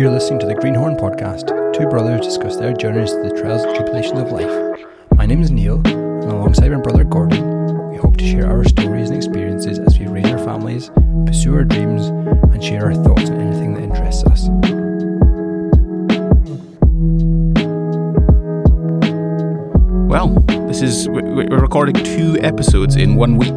[0.00, 1.48] You're listening to the Greenhorn Podcast.
[1.74, 4.80] Two brothers discuss their journeys through the trials and tribulations of life.
[5.14, 9.10] My name is Neil, and alongside my brother Gordon, we hope to share our stories
[9.10, 10.90] and experiences as we raise our families,
[11.26, 14.48] pursue our dreams, and share our thoughts on anything that interests us.
[20.08, 20.28] Well,
[20.66, 23.56] this is we- we're recording two episodes in one week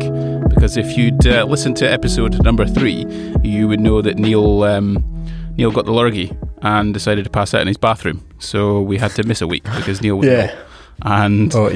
[0.49, 3.05] because if you'd uh, listened to episode number three,
[3.43, 5.12] you would know that Neil um,
[5.57, 8.25] Neil got the lurgy and decided to pass out in his bathroom.
[8.39, 10.51] So we had to miss a week because Neil was Yeah.
[10.51, 10.57] ill.
[11.03, 11.69] And Oh,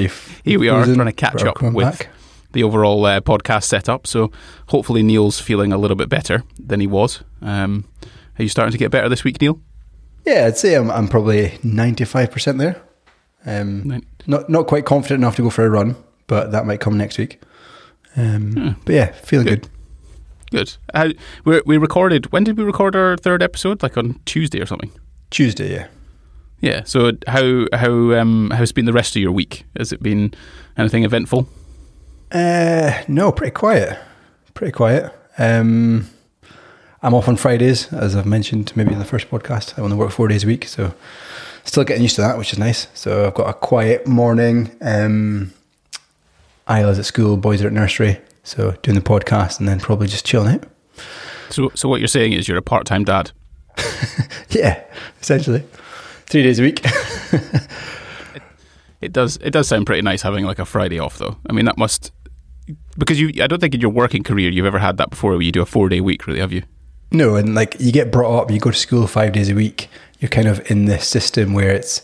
[0.44, 2.08] here we are trying to catch up with back.
[2.52, 4.06] the overall uh, podcast setup.
[4.06, 4.30] So
[4.68, 7.22] hopefully Neil's feeling a little bit better than he was.
[7.42, 7.84] Um,
[8.38, 9.60] are you starting to get better this week, Neil?
[10.26, 12.80] Yeah, I'd say I'm, I'm probably 95% there.
[13.46, 16.98] Um, not not quite confident enough to go for a run, but that might come
[16.98, 17.40] next week.
[18.16, 19.62] Um, But yeah, feeling Good.
[19.62, 19.70] good.
[20.50, 20.76] Good.
[20.94, 21.08] How,
[21.44, 22.32] we we recorded.
[22.32, 23.82] When did we record our third episode?
[23.82, 24.90] Like on Tuesday or something.
[25.30, 25.88] Tuesday, yeah.
[26.60, 26.82] Yeah.
[26.84, 29.64] So how how um how's been the rest of your week?
[29.76, 30.34] Has it been
[30.76, 31.48] anything eventful?
[32.32, 33.98] Uh, no, pretty quiet.
[34.54, 35.12] Pretty quiet.
[35.38, 36.10] Um,
[37.02, 39.78] I'm off on Fridays, as I've mentioned maybe in the first podcast.
[39.78, 40.92] I only work four days a week, so
[41.64, 42.88] still getting used to that, which is nice.
[42.92, 44.76] So I've got a quiet morning.
[44.80, 45.52] Um,
[46.68, 50.24] Isla's at school, boys are at nursery, so doing the podcast and then probably just
[50.24, 50.64] chilling out.
[51.50, 53.32] So so what you're saying is you're a part time dad.
[54.50, 54.82] Yeah,
[55.20, 55.62] essentially.
[56.26, 56.82] Three days a week.
[59.00, 61.36] It does it does sound pretty nice having like a Friday off though.
[61.48, 62.12] I mean that must
[62.96, 65.42] because you I don't think in your working career you've ever had that before where
[65.42, 66.62] you do a four day week really have you?
[67.12, 69.88] No, and like you get brought up, you go to school five days a week.
[70.18, 72.02] You're kind of in this system where it's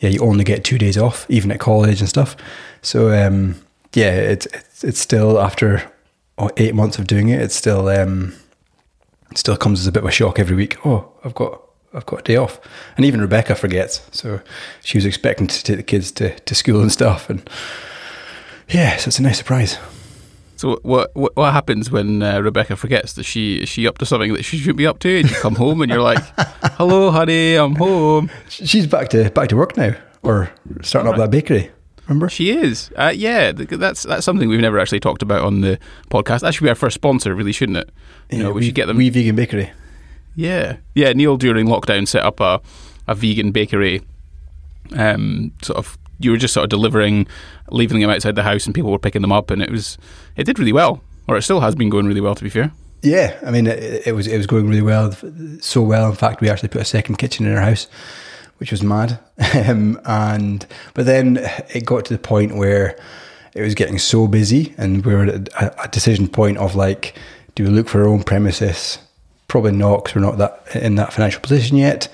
[0.00, 2.36] yeah, you only get two days off, even at college and stuff.
[2.82, 3.56] So um,
[3.96, 5.90] yeah, it's it's it's still after
[6.58, 8.34] eight months of doing it, it's still um,
[9.30, 10.76] it still comes as a bit of a shock every week.
[10.84, 11.62] Oh, I've got
[11.94, 12.60] I've got a day off,
[12.96, 14.06] and even Rebecca forgets.
[14.12, 14.40] So
[14.84, 17.48] she was expecting to take the kids to to school and stuff, and
[18.68, 19.78] yeah, so it's a nice surprise.
[20.56, 23.14] So what what, what happens when uh, Rebecca forgets?
[23.14, 25.20] that she is she up to something that she shouldn't be up to?
[25.20, 26.22] And you come home and you're like,
[26.76, 30.50] "Hello, honey, I'm home." She's back to back to work now, or
[30.82, 31.70] starting up that bakery.
[32.08, 32.28] Remember?
[32.28, 32.90] She is.
[32.96, 35.78] Uh, yeah, that's that's something we've never actually talked about on the
[36.10, 36.40] podcast.
[36.40, 37.90] That should be our first sponsor, really, shouldn't it?
[38.30, 38.96] You know, we, should get them.
[38.96, 39.70] We vegan bakery.
[40.36, 41.12] yeah, yeah.
[41.12, 42.60] Neil during lockdown set up a
[43.08, 44.02] a vegan bakery.
[44.92, 47.26] Um, sort of, you were just sort of delivering,
[47.70, 49.98] leaving them outside the house, and people were picking them up, and it was
[50.36, 52.72] it did really well, or it still has been going really well, to be fair.
[53.02, 55.12] Yeah, I mean, it, it was it was going really well,
[55.60, 56.08] so well.
[56.08, 57.88] In fact, we actually put a second kitchen in our house,
[58.58, 59.18] which was mad.
[59.54, 61.38] Um, and but then
[61.74, 62.98] it got to the point where
[63.54, 67.16] it was getting so busy, and we were at a, a decision point of like,
[67.54, 68.98] do we look for our own premises?
[69.48, 72.08] Probably not, because we're not that in that financial position yet.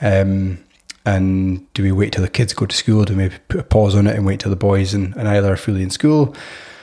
[0.00, 0.58] Um,
[1.04, 3.04] and do we wait till the kids go to school?
[3.04, 5.28] Do we maybe put a pause on it and wait till the boys and, and
[5.28, 6.34] Isla are fully in school?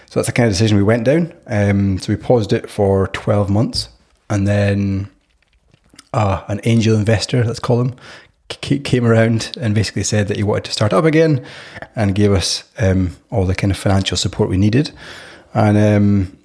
[0.07, 1.33] So that's the kind of decision we went down.
[1.47, 3.89] Um, so we paused it for 12 months.
[4.29, 5.09] And then
[6.13, 7.95] uh, an angel investor, let's call him,
[8.61, 11.45] came around and basically said that he wanted to start up again
[11.95, 14.91] and gave us um, all the kind of financial support we needed.
[15.53, 16.37] And um,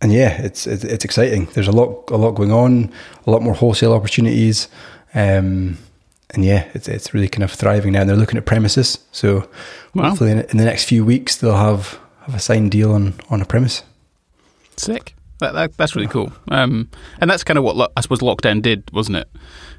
[0.00, 1.46] and yeah, it's, it's it's exciting.
[1.54, 2.92] There's a lot a lot going on,
[3.26, 4.68] a lot more wholesale opportunities.
[5.14, 5.78] Um,
[6.30, 8.00] and yeah, it's it's really kind of thriving now.
[8.02, 9.48] And they're looking at premises, so
[9.94, 10.10] Wow.
[10.10, 13.42] hopefully in, in the next few weeks they'll have have a signed deal on on
[13.42, 13.82] a premise.
[14.76, 15.14] Sick.
[15.40, 16.32] That, that, that's really cool.
[16.48, 16.88] Um,
[17.20, 19.28] and that's kind of what I suppose lockdown did, wasn't it?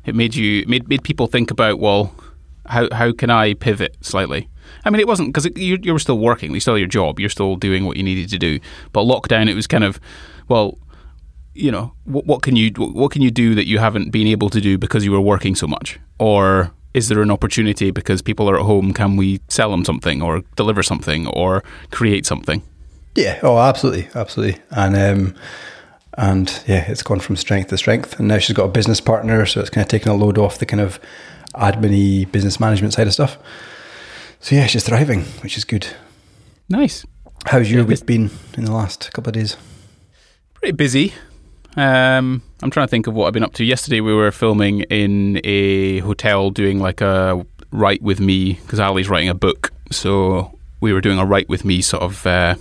[0.06, 2.14] It made you made made people think about well,
[2.66, 4.50] how how can I pivot slightly?
[4.86, 7.20] I mean, it wasn't because you you were still working, you still had your job,
[7.20, 8.60] you're still doing what you needed to do.
[8.92, 10.00] But lockdown, it was kind of
[10.48, 10.78] well,
[11.54, 14.50] you know, what, what can you what can you do that you haven't been able
[14.50, 18.50] to do because you were working so much, or is there an opportunity because people
[18.50, 18.94] are at home?
[18.94, 22.64] Can we sell them something, or deliver something, or create something?
[23.16, 23.40] Yeah.
[23.44, 24.62] Oh, absolutely, absolutely.
[24.72, 25.36] And um,
[26.18, 28.20] and yeah, it's gone from strength to strength.
[28.20, 30.60] And now she's got a business partner, so it's kind of taken a load off
[30.60, 31.00] the kind of
[31.56, 33.38] admin business management side of stuff.
[34.40, 35.88] So yeah, she's thriving, which is good.
[36.70, 37.06] Nice.
[37.46, 39.58] How's your Yeah, week been in the last couple of days?
[40.54, 41.14] pretty busy.
[41.76, 43.64] Um, I'm trying to think of what I've been up to.
[43.66, 49.10] Yesterday we were filming in a hotel doing like a write with me because Ali's
[49.10, 49.72] writing a book.
[49.90, 52.56] So we were doing a write with me sort of uh,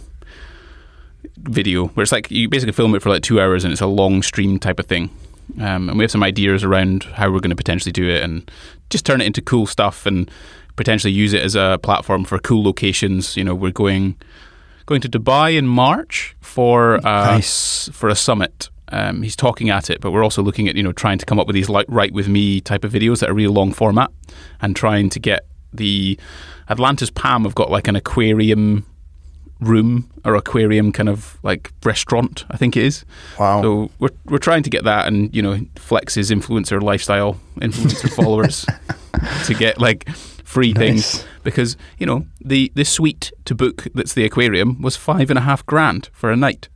[1.42, 3.86] video where it's like you basically film it for like two hours and it's a
[3.86, 5.10] long stream type of thing.
[5.60, 8.48] Um, and we have some ideas around how we're going to potentially do it and
[8.88, 10.30] just turn it into cool stuff and
[10.76, 13.36] potentially use it as a platform for cool locations.
[13.36, 14.16] You know, we're going
[14.86, 17.88] going to Dubai in March for a, Nice.
[17.92, 20.92] for a summit um, he's talking at it, but we're also looking at you know
[20.92, 23.34] trying to come up with these like write with me type of videos that are
[23.34, 24.10] really long format,
[24.60, 26.18] and trying to get the
[26.68, 28.84] Atlantis Palm have got like an aquarium
[29.60, 33.04] room or aquarium kind of like restaurant, I think it is.
[33.38, 33.62] Wow.
[33.62, 38.12] So we're we're trying to get that and you know flex his influencer lifestyle, influencer
[38.14, 38.66] followers
[39.46, 40.08] to get like
[40.44, 40.78] free Nice.
[40.78, 45.38] things because you know the the suite to book that's the aquarium was five and
[45.38, 46.68] a half grand for a night.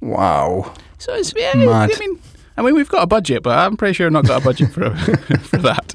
[0.00, 0.74] Wow.
[0.98, 1.90] So it's yeah, Mad.
[1.94, 2.20] I mean,
[2.56, 4.72] I mean we've got a budget, but I'm pretty sure I've not got a budget
[4.72, 5.94] for for that.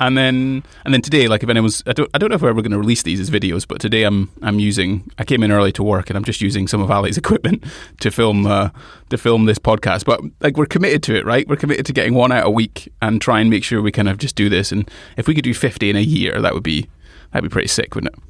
[0.00, 2.48] And then and then today, like if anyone's, I don't I don't know if we're
[2.50, 5.08] ever going to release these as videos, but today I'm I'm using.
[5.18, 7.64] I came in early to work and I'm just using some of Ali's equipment
[8.00, 8.70] to film uh,
[9.10, 10.04] to film this podcast.
[10.04, 11.46] But like we're committed to it, right?
[11.48, 14.08] We're committed to getting one out a week and try and make sure we kind
[14.08, 14.72] of just do this.
[14.72, 16.88] And if we could do 50 in a year, that would be
[17.32, 18.20] that'd be pretty sick, wouldn't it?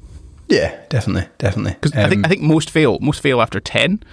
[0.47, 1.73] Yeah, definitely, definitely.
[1.73, 2.99] Because I think Um, I think most fail.
[3.01, 4.03] Most fail after ten,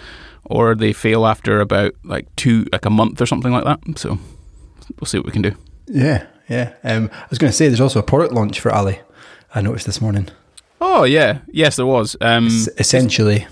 [0.44, 3.80] or they fail after about like two, like a month or something like that.
[3.98, 4.18] So
[4.98, 5.52] we'll see what we can do.
[5.86, 6.74] yeah, yeah.
[6.84, 9.00] Um, I was going to say there's also a product launch for Ali.
[9.54, 10.28] I noticed this morning.
[10.80, 12.16] Oh yeah, yes, there was.
[12.20, 13.46] Um, essentially,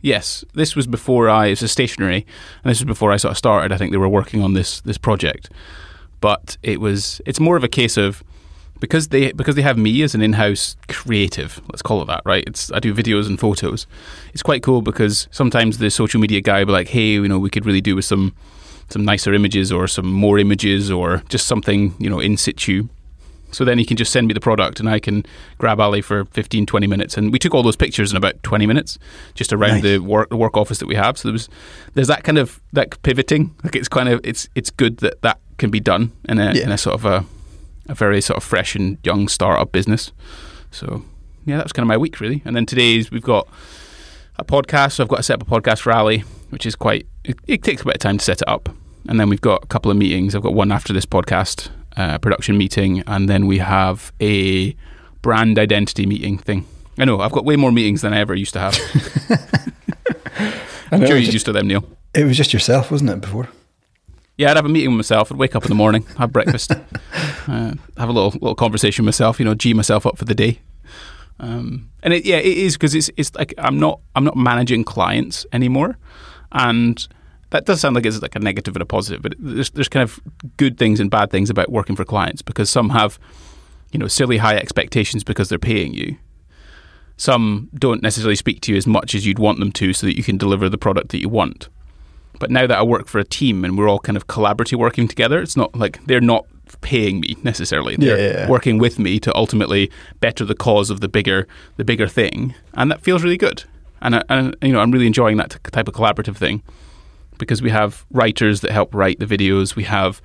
[0.00, 1.46] yes, this was before I.
[1.46, 2.26] It's a stationery,
[2.64, 3.72] and this was before I sort of started.
[3.72, 5.50] I think they were working on this this project,
[6.20, 7.20] but it was.
[7.26, 8.24] It's more of a case of
[8.80, 11.60] because they because they have me as an in-house creative.
[11.70, 12.44] Let's call it that, right?
[12.46, 13.86] It's I do videos and photos.
[14.32, 17.38] It's quite cool because sometimes the social media guy will be like, hey, you know,
[17.38, 18.34] we could really do with some
[18.90, 22.88] some nicer images or some more images or just something you know in situ.
[23.50, 25.26] So then he can just send me the product and I can
[25.58, 27.18] grab Ali for 15, 20 minutes.
[27.18, 28.98] And we took all those pictures in about 20 minutes
[29.34, 29.82] just around Nice.
[29.82, 31.18] the work the work office that we have.
[31.18, 31.50] So there was
[31.92, 33.54] there's that kind of that pivoting.
[33.62, 36.62] Like it's kind of it's it's good that that can be done in a Yeah.
[36.64, 37.24] in a sort of a
[37.90, 40.12] a very sort of fresh and young startup business.
[40.70, 41.02] So
[41.44, 42.40] yeah, that was kind of my week really.
[42.46, 43.46] And then today's we've got
[44.38, 44.92] a podcast.
[44.92, 47.62] So I've got to set up a podcast for Ali, which is quite it, it
[47.62, 48.68] takes a bit of time to set it up.
[49.08, 50.34] And then we've got a couple of meetings.
[50.34, 54.76] I've got one after this podcast, uh, production meeting, and then we have a
[55.22, 56.66] brand identity meeting thing.
[56.98, 58.78] I know I've got way more meetings than I ever used to have.
[60.92, 61.84] I'm sure you're just- used to them, Neil.
[62.14, 63.20] it was just yourself, wasn't it?
[63.20, 63.48] Before.
[64.36, 65.30] Yeah, I'd have a meeting with myself.
[65.30, 66.72] I'd wake up in the morning, have breakfast,
[67.46, 69.38] uh, have a little little conversation with myself.
[69.38, 70.60] You know, g myself up for the day.
[71.40, 74.84] Um, and it, yeah, it is because it's it's like I'm not I'm not managing
[74.84, 75.98] clients anymore,
[76.52, 77.06] and
[77.50, 79.22] that does sound like it's like a negative and a positive.
[79.22, 80.20] But there's there's kind of
[80.56, 83.18] good things and bad things about working for clients because some have
[83.92, 86.16] you know silly high expectations because they're paying you.
[87.16, 90.16] Some don't necessarily speak to you as much as you'd want them to, so that
[90.16, 91.68] you can deliver the product that you want.
[92.38, 95.06] But now that I work for a team and we're all kind of collaboratively working
[95.06, 96.46] together, it's not like they're not
[96.80, 97.96] paying me necessarily.
[97.96, 99.90] They're Yeah, working with me to ultimately
[100.20, 101.46] better the cause of the bigger
[101.76, 103.64] the bigger thing, and that feels really good.
[104.02, 106.62] And, I, and you know, I'm really enjoying that type of collaborative thing
[107.38, 109.74] because we have writers that help write the videos.
[109.74, 110.20] We have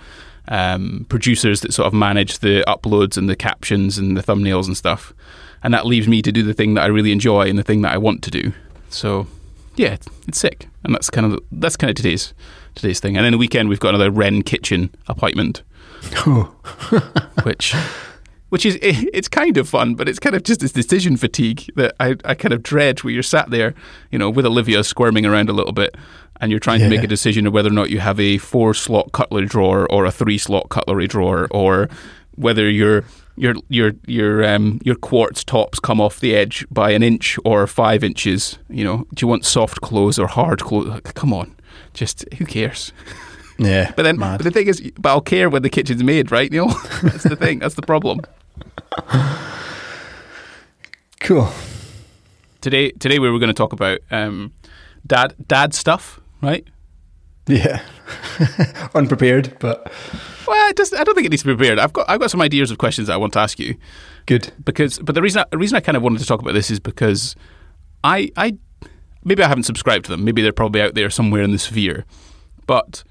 [0.47, 4.75] um, producers that sort of manage the uploads and the captions and the thumbnails and
[4.75, 5.13] stuff,
[5.63, 7.81] and that leaves me to do the thing that I really enjoy and the thing
[7.83, 8.53] that I want to do.
[8.89, 9.27] So,
[9.75, 12.33] yeah, it's, it's sick, and that's kind of that's kind of today's
[12.75, 13.17] today's thing.
[13.17, 15.63] And then the weekend we've got another Wren Kitchen appointment,
[16.25, 16.53] Oh,
[17.43, 17.75] which.
[18.49, 21.95] Which is it's kind of fun, but it's kind of just this decision fatigue that
[21.99, 23.03] I, I kind of dread.
[23.03, 23.73] Where you're sat there,
[24.11, 25.95] you know, with Olivia squirming around a little bit,
[26.39, 28.73] and you're trying to make a decision of whether or not you have a four
[28.73, 31.89] slot cutlery drawer or a three slot cutlery drawer, or
[32.35, 33.03] whether your
[33.35, 37.67] your your your um your quartz tops come off the edge by an inch or
[37.67, 38.57] five inches.
[38.69, 41.01] You know, do you want soft close or hard close?
[41.01, 41.55] Come on,
[41.93, 42.91] just who cares?
[43.57, 43.91] yeah.
[43.95, 44.37] But then, mad.
[44.37, 46.67] but the thing is, but I'll care when the kitchen's made, right, Neil?
[47.03, 47.59] That's the thing.
[47.59, 48.21] That's the problem.
[51.19, 51.49] cool.
[52.61, 54.53] Today, today we were going to talk about um,
[55.05, 56.67] dad dad stuff, right?
[57.47, 57.81] Yeah.
[58.95, 59.91] Unprepared, but
[60.47, 61.79] Well, does, I don't think it needs to be prepared.
[61.79, 63.75] I've got I've got some ideas of questions that I want to ask you
[64.25, 64.51] good.
[64.63, 66.69] because, but the reason I, the reason I kind of wanted to talk about this
[66.69, 67.35] is because
[68.03, 68.57] I I
[69.23, 70.25] maybe I haven't subscribed to them.
[70.25, 72.05] Maybe they're probably out there somewhere in the sphere,
[72.65, 73.03] but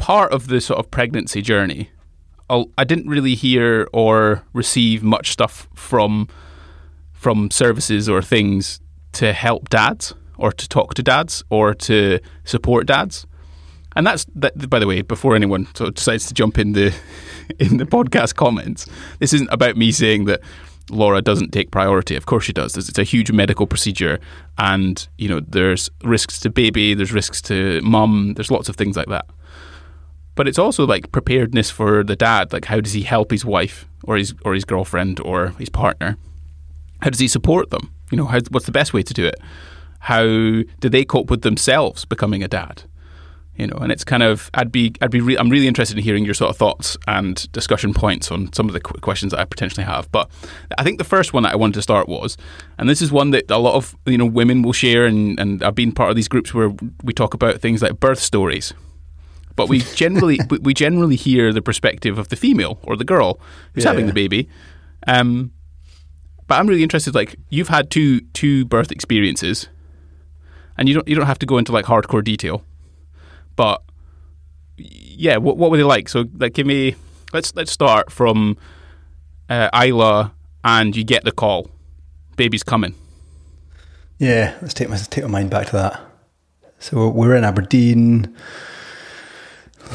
[0.00, 1.90] part of the sort of pregnancy journey,
[2.48, 6.26] I didn't really hear or receive much stuff from
[7.12, 8.80] from services or things
[9.12, 13.26] to help dads or to talk to dads or to support dads.
[13.94, 14.70] And that's that.
[14.70, 16.94] By the way, before anyone sort of decides to jump in the
[17.58, 18.86] in the podcast comments,
[19.18, 20.40] this isn't about me saying that
[20.90, 22.16] Laura doesn't take priority.
[22.16, 22.76] Of course she does.
[22.76, 24.18] It's a huge medical procedure,
[24.58, 28.96] and you know there's risks to baby, there's risks to mum, there's lots of things
[28.96, 29.26] like that.
[30.40, 32.50] But it's also like preparedness for the dad.
[32.50, 36.16] Like how does he help his wife or his or his girlfriend or his partner?
[37.02, 37.92] How does he support them?
[38.10, 39.38] You know, how, what's the best way to do it?
[40.00, 42.84] how do they cope with themselves becoming a dad?
[43.56, 46.02] You know, and it's kind of I'd be I'd be re- I'm really interested in
[46.02, 49.40] hearing your sort of thoughts and discussion points on some of the qu- questions that
[49.40, 50.10] I potentially have.
[50.10, 50.30] But
[50.78, 52.38] I think the first one that I wanted to start was,
[52.78, 55.62] and this is one that a lot of you know women will share, and and
[55.62, 58.72] I've been part of these groups where we talk about things like birth stories
[59.60, 63.38] but we generally we generally hear the perspective of the female or the girl
[63.74, 64.12] who's Yeah, having yeah.
[64.12, 64.48] the baby.
[65.06, 65.50] Um,
[66.46, 67.14] but I'm really interested.
[67.14, 69.68] Like you've had two two birth experiences,
[70.76, 72.62] and you don't you don't have to go into like hardcore detail,
[73.56, 73.82] but
[74.76, 76.08] yeah, what what were they like?
[76.08, 76.94] So like, give me
[77.32, 78.56] let's let's start from
[79.48, 80.32] uh, Isla,
[80.64, 81.70] and you get the call,
[82.36, 82.94] baby's coming.
[84.18, 86.00] Yeah, let's take my take my mind back to that.
[86.78, 88.34] So we're in Aberdeen,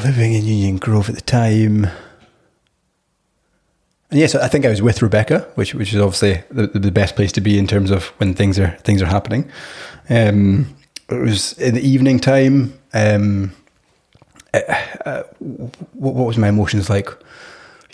[0.04, 1.86] living in Union Grove at the time.
[4.10, 7.16] And yes, I think I was with Rebecca, which which is obviously the, the best
[7.16, 9.50] place to be in terms of when things are things are happening.
[10.08, 10.76] Um,
[11.08, 12.78] it was in the evening time.
[12.94, 13.52] Um,
[14.54, 14.60] uh,
[15.04, 17.10] uh, what, what was my emotions like?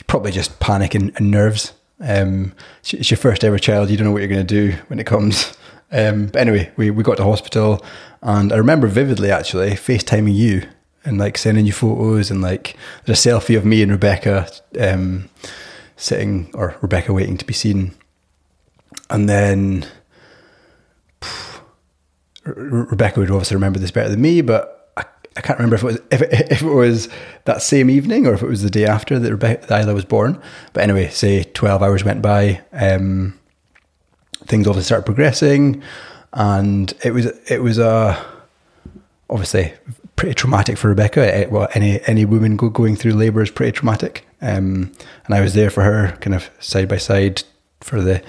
[0.06, 1.72] Probably just panic and, and nerves.
[2.00, 3.88] Um, it's, your first ever child.
[3.88, 5.56] You don't know what you're going to do when it comes.
[5.90, 7.84] Um, but anyway, we, we got to hospital,
[8.22, 10.66] and I remember vividly actually FaceTiming you
[11.04, 14.48] and like sending you photos and like there's a selfie of me and Rebecca
[14.80, 15.28] um,
[15.96, 17.92] sitting or Rebecca waiting to be seen,
[19.10, 19.86] and then
[22.44, 25.04] Re- Rebecca would obviously remember this better than me, but I,
[25.36, 27.08] I can't remember if it was if it, if it was
[27.44, 30.04] that same evening or if it was the day after that Rebecca that Isla was
[30.04, 30.40] born.
[30.72, 32.62] But anyway, say twelve hours went by.
[32.72, 33.38] Um,
[34.46, 35.82] things obviously started progressing,
[36.32, 38.24] and it was it was a
[39.30, 39.72] obviously
[40.16, 41.34] pretty traumatic for Rebecca.
[41.34, 44.26] Eh, Well, any any woman go, going through labour is pretty traumatic.
[44.40, 44.92] Um,
[45.26, 47.42] and I was there for her, kind of side by side
[47.80, 48.22] for the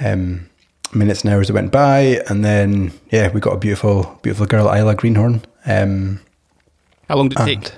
[0.00, 0.48] um,
[0.94, 4.66] minutes and hours that went by, and then yeah, we got a beautiful beautiful girl,
[4.72, 5.42] Isla Greenhorn.
[5.66, 6.20] Um,
[7.08, 7.72] How long did it take?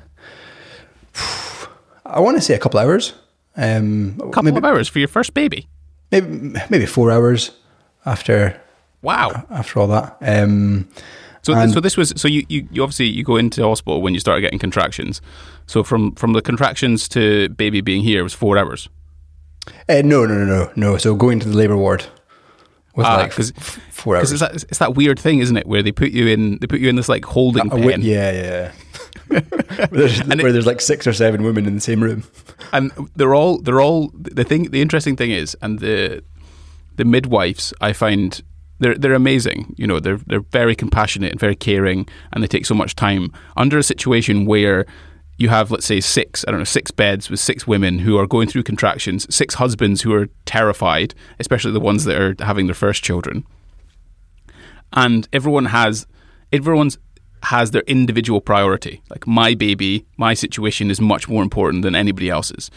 [2.06, 3.14] I want to say a couple hours.
[3.56, 5.68] Um, A couple maybe, of hours for your first baby.
[6.10, 7.52] maybe maybe four hours
[8.04, 8.60] after
[9.02, 9.44] Wow.
[9.50, 10.16] after all that.
[10.20, 10.88] Um,
[11.44, 14.14] So, And- so this was so you, you, you obviously you go into hospital when
[14.14, 15.20] you start getting contractions.
[15.66, 18.88] So from from the contractions to baby being here was four hours.
[19.88, 20.96] Uh, no, no, no, no, no.
[20.96, 22.04] So going to the labour ward
[22.96, 24.52] was Ah, like 'cause- f- four Because hours.
[24.52, 26.80] it's that it's that weird thing, isn't it, where they put you in they put
[26.80, 28.72] you in this like holding A pen, yeah, yeah.
[29.28, 29.40] where,
[29.90, 32.24] there's, And it- where there's like six or seven women in the same room.
[32.72, 34.70] and they're all they're all the thing.
[34.70, 36.22] The interesting thing is, and the
[36.96, 38.42] the midwives I find
[38.80, 39.74] they're they're amazing.
[39.76, 43.32] You know, they're they're very compassionate and very caring, and they take so much time
[43.56, 44.86] under a situation where
[45.36, 48.26] you have, let's say, six I don't know six beds with six women who are
[48.26, 52.74] going through contractions, six husbands who are terrified, especially the ones that are having their
[52.74, 53.44] first children,
[54.92, 56.06] and everyone has
[56.52, 56.98] everyone's
[57.44, 59.02] has their individual priority.
[59.10, 62.70] Like my baby, my situation is much more important than anybody else's.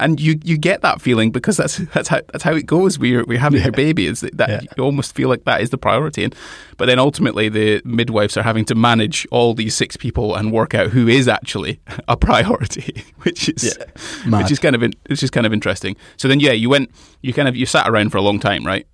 [0.00, 2.98] And you, you get that feeling because that's that's how that's how it goes.
[2.98, 4.06] We're we're having your baby.
[4.06, 4.60] Is that, that Yeah.
[4.76, 6.34] you almost feel like that is the priority, and
[6.76, 10.74] but then ultimately the midwives are having to manage all these six people and work
[10.74, 14.38] out who is actually a priority, which is Yeah.
[14.38, 15.96] Which is kind of in, which is kind of interesting.
[16.16, 16.90] So then yeah, you went
[17.22, 18.86] you kind of you sat around for a long time, right?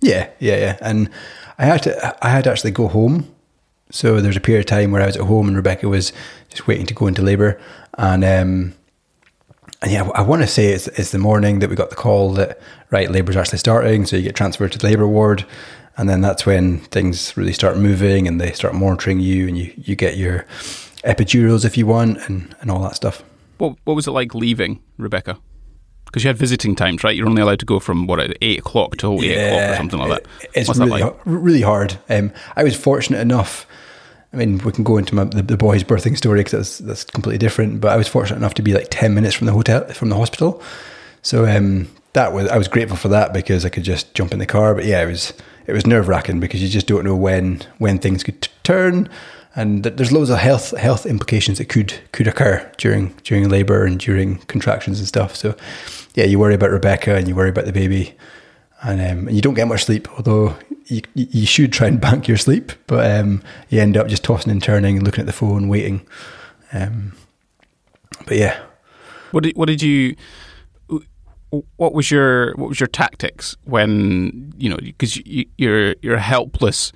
[0.00, 0.78] Yeah, yeah, yeah.
[0.80, 1.10] And
[1.58, 3.34] I had to, I had to actually go home.
[3.90, 6.12] So there was a period of time where I was at home and Rebecca was
[6.48, 7.60] just waiting to go into labour.
[7.98, 8.74] And um,
[9.82, 12.32] and yeah, I want to say it's it's the morning that we got the call
[12.34, 12.60] that
[12.90, 14.06] right labour's actually starting.
[14.06, 15.46] So you get transferred to the labour ward,
[15.96, 19.72] and then that's when things really start moving and they start monitoring you and you
[19.76, 20.46] you get your
[21.04, 23.22] epidurals if you want and and all that stuff.
[23.58, 25.38] What what was it like leaving Rebecca?
[26.04, 27.14] Because you had visiting times, right?
[27.14, 30.08] You're only allowed to go from what eight o'clock till eight o'clock or something like
[30.10, 30.50] that.
[30.54, 31.16] It's What's that really, like?
[31.24, 31.98] really hard.
[32.08, 33.64] Um, I was fortunate enough.
[34.32, 37.04] I mean, we can go into my, the, the boy's birthing story because that's, that's
[37.04, 37.80] completely different.
[37.80, 40.16] But I was fortunate enough to be like ten minutes from the hotel, from the
[40.16, 40.62] hospital.
[41.22, 44.38] So um, that was I was grateful for that because I could just jump in
[44.38, 44.74] the car.
[44.74, 45.32] But yeah, it was
[45.66, 49.08] it was nerve wracking because you just don't know when when things could t- turn,
[49.56, 53.84] and th- there's loads of health health implications that could could occur during during labour
[53.84, 55.34] and during contractions and stuff.
[55.34, 55.56] So
[56.14, 58.14] yeah, you worry about Rebecca and you worry about the baby
[58.82, 60.08] and, um, and you don't get much sleep.
[60.16, 60.56] Although
[60.90, 64.50] you you should try and bank your sleep, but um, you end up just tossing
[64.50, 66.06] and turning and looking at the phone, waiting.
[66.72, 67.12] Um,
[68.26, 68.60] but yeah,
[69.30, 70.16] What did what did you?
[71.76, 76.20] What was your what was your tactics when you know because you, you're you're a
[76.20, 76.92] helpless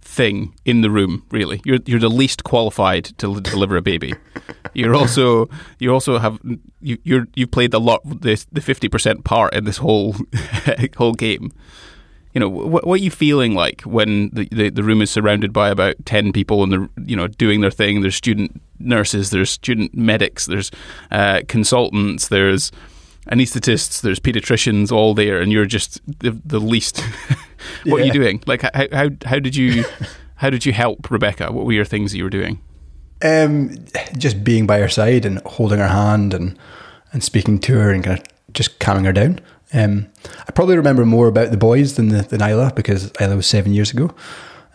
[0.00, 4.14] thing in the room really you're you're the least qualified to deliver a baby
[4.72, 6.38] you're also you also have
[6.80, 10.16] you you're you've played a lot the the 50% part in this whole
[10.96, 11.52] whole game
[12.38, 15.52] you know, what, what are you feeling like when the, the, the room is surrounded
[15.52, 18.00] by about 10 people and they're, you know, doing their thing?
[18.00, 20.70] There's student nurses, there's student medics, there's
[21.10, 22.70] uh, consultants, there's
[23.26, 27.00] anaesthetists, there's pediatricians all there, and you're just the, the least.
[27.86, 28.40] what are you doing?
[28.46, 29.84] Like, how, how, how did you,
[30.36, 31.50] how did you help Rebecca?
[31.50, 32.60] What were your things that you were doing?
[33.20, 33.74] Um,
[34.16, 36.56] just being by her side and holding her hand and
[37.12, 39.40] and speaking to her and kind of just calming her down.
[39.72, 40.06] Um,
[40.46, 43.72] I probably remember more about the boys than the, than Isla because Isla was seven
[43.72, 44.14] years ago.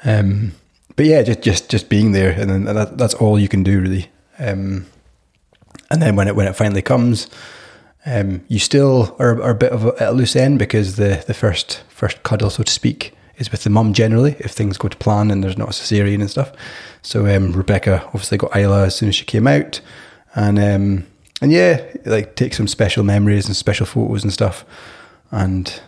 [0.06, 0.54] Um,
[0.96, 3.82] but yeah, just just just being there, and then that, that's all you can do
[3.82, 4.10] really.
[4.38, 4.86] Um,
[5.90, 7.28] and then when it when it finally comes,
[8.06, 11.34] um, you still are, are a bit of a, a loose end because the the
[11.34, 14.98] first first cuddle, so to speak, is with the mum generally if things go to
[14.98, 16.52] plan and there's not a cesarean and stuff.
[17.02, 19.82] So um, Rebecca obviously got Isla as soon as she came out,
[20.36, 21.08] and um,
[21.44, 24.64] and yeah, like take some special memories and special photos and stuff,
[25.30, 25.82] and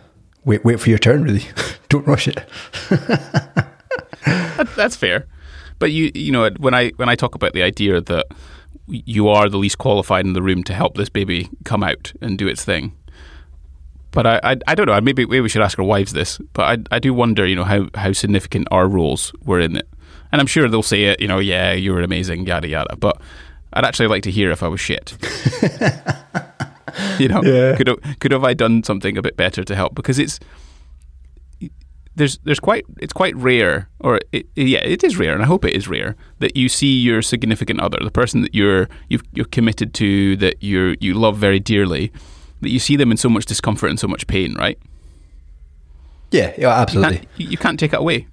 [0.44, 1.24] wait wait for your turn.
[1.24, 1.44] Really,
[1.88, 2.36] don't rush it.
[4.26, 5.26] That, that's fair,
[5.78, 8.26] but you you know when I when I talk about the idea that
[8.86, 12.36] you are the least qualified in the room to help this baby come out and
[12.36, 12.92] do its thing.
[14.10, 15.00] But I, I, I don't know.
[15.00, 16.38] Maybe, maybe we should ask our wives this.
[16.52, 19.88] But I, I do wonder, you know, how, how significant our roles were in it.
[20.32, 22.96] And I'm sure they'll say it, you know, yeah, you were amazing, yada yada.
[22.96, 23.20] But
[23.76, 25.16] I'd actually like to hear if I was shit.
[27.18, 27.76] you know, Yeah.
[27.76, 29.94] could have, could have I done something a bit better to help?
[29.94, 30.38] Because it's
[32.14, 35.64] there's there's quite it's quite rare, or it, yeah, it is rare, and I hope
[35.66, 39.44] it is rare that you see your significant other, the person that you're you've, you're
[39.46, 42.10] committed to, that you you love very dearly,
[42.62, 44.78] that you see them in so much discomfort and so much pain, right?
[46.30, 47.16] Yeah, yeah, You absolutely.
[47.18, 48.26] can't, you you can't take it away.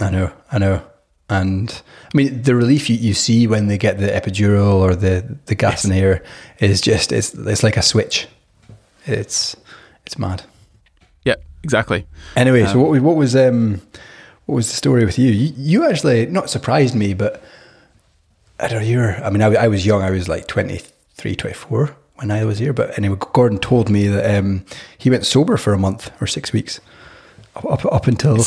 [0.00, 0.82] I know, I know.
[1.28, 5.36] And I mean, the relief you, you see when they get the epidural or the,
[5.46, 6.22] the gas in the air
[6.60, 8.28] is just it's it's like a switch.
[9.06, 9.56] It's
[10.04, 10.44] it's mad.
[11.24, 12.06] Yeah, exactly.
[12.36, 13.80] Anyway, so what was what was um
[14.46, 15.30] what was the story with you?
[15.32, 17.42] You, you actually not surprised me, but
[18.60, 18.86] I don't know.
[18.86, 19.24] You're.
[19.24, 20.02] I mean, I, I was young.
[20.02, 22.72] I was like 23, 24 when I was here.
[22.72, 24.64] But anyway, Gordon told me that um,
[24.96, 26.80] he went sober for a month or six weeks,
[27.56, 28.44] up, up until.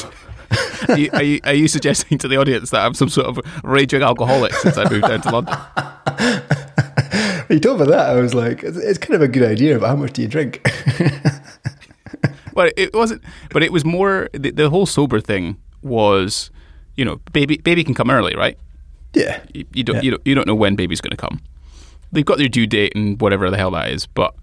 [0.88, 3.40] Are, you, are, you, are you suggesting to the audience that I'm some sort of
[3.64, 5.58] raging alcoholic since I moved down to London?
[7.50, 8.10] you told me that.
[8.10, 10.28] I was like, it's, it's kind of a good idea, but how much do you
[10.28, 10.62] drink?
[12.54, 16.52] Well, it wasn't, but it was more the, the whole sober thing was,
[16.98, 18.58] you know, baby baby can come early, right?
[19.14, 19.42] yeah.
[19.54, 20.02] You, you don't Yeah.
[20.02, 21.40] you don't you don't know when baby's going to come.
[22.12, 24.36] They've got their due date and whatever the hell that is, but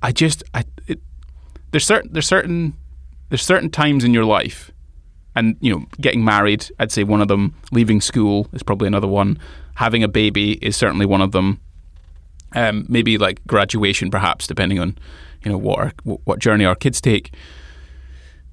[0.00, 1.00] I just I it,
[1.72, 2.74] there's certain there's certain
[3.30, 4.70] there's certain times in your life,
[5.34, 7.54] and you know, getting married, I'd say one of them.
[7.70, 9.38] Leaving school is probably another one.
[9.74, 11.60] Having a baby is certainly one of them.
[12.54, 14.98] Um, maybe like graduation, perhaps, depending on
[15.42, 17.32] you know what our, what journey our kids take.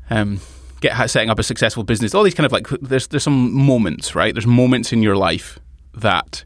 [0.10, 0.40] Um,
[0.82, 2.16] get setting up a successful business.
[2.16, 4.34] All these kind of like there's there's some moments, right?
[4.34, 5.60] There's moments in your life
[5.94, 6.46] that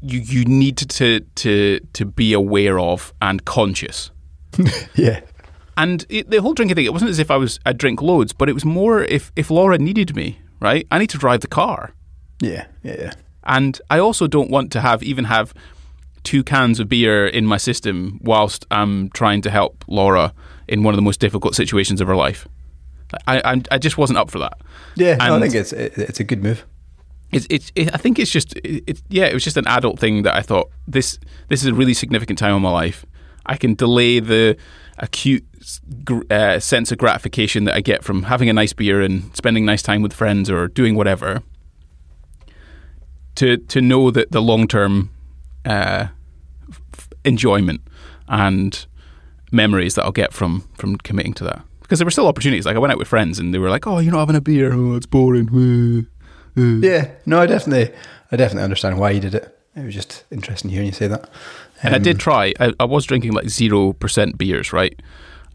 [0.00, 4.10] you you need to to to be aware of and conscious.
[4.94, 5.20] Yeah.
[5.78, 8.34] And it, the whole drinking thing, it wasn't as if I was I drink loads,
[8.34, 10.86] but it was more if if Laura needed me, right?
[10.90, 11.94] I need to drive the car.
[12.42, 12.66] Yeah.
[12.82, 12.96] Yeah.
[12.98, 13.12] Yeah.
[13.44, 15.54] And I also don't want to have even have
[16.24, 20.34] two cans of beer in my system whilst I'm trying to help Laura
[20.66, 22.46] in one of the most difficult situations of her life.
[23.26, 24.58] I I, I just wasn't up for that.
[24.96, 25.16] Yeah.
[25.16, 26.66] no, I think it's it, it's a good move.
[27.30, 29.98] It's, it's, it, I think it's just, it, it, yeah, it was just an adult
[29.98, 33.04] thing that I thought this, this is a really significant time in my life.
[33.44, 34.56] I can delay the
[34.96, 35.44] acute
[36.30, 39.82] uh, sense of gratification that I get from having a nice beer and spending nice
[39.82, 41.42] time with friends or doing whatever.
[43.36, 45.10] To to know that the long term
[45.64, 46.08] uh,
[46.92, 47.80] f- enjoyment
[48.26, 48.84] and
[49.52, 51.62] memories that I'll get from from committing to that.
[51.82, 52.66] Because there were still opportunities.
[52.66, 54.40] Like I went out with friends and they were like, "Oh, you're not having a
[54.40, 54.72] beer?
[54.72, 56.06] Oh, it's boring."
[56.56, 57.10] Yeah.
[57.26, 57.94] No, I definitely
[58.32, 59.56] I definitely understand why you did it.
[59.76, 61.30] It was just interesting hearing you say that.
[61.84, 62.52] And I Um, did try.
[62.58, 65.00] I, I was drinking like zero percent beers, right?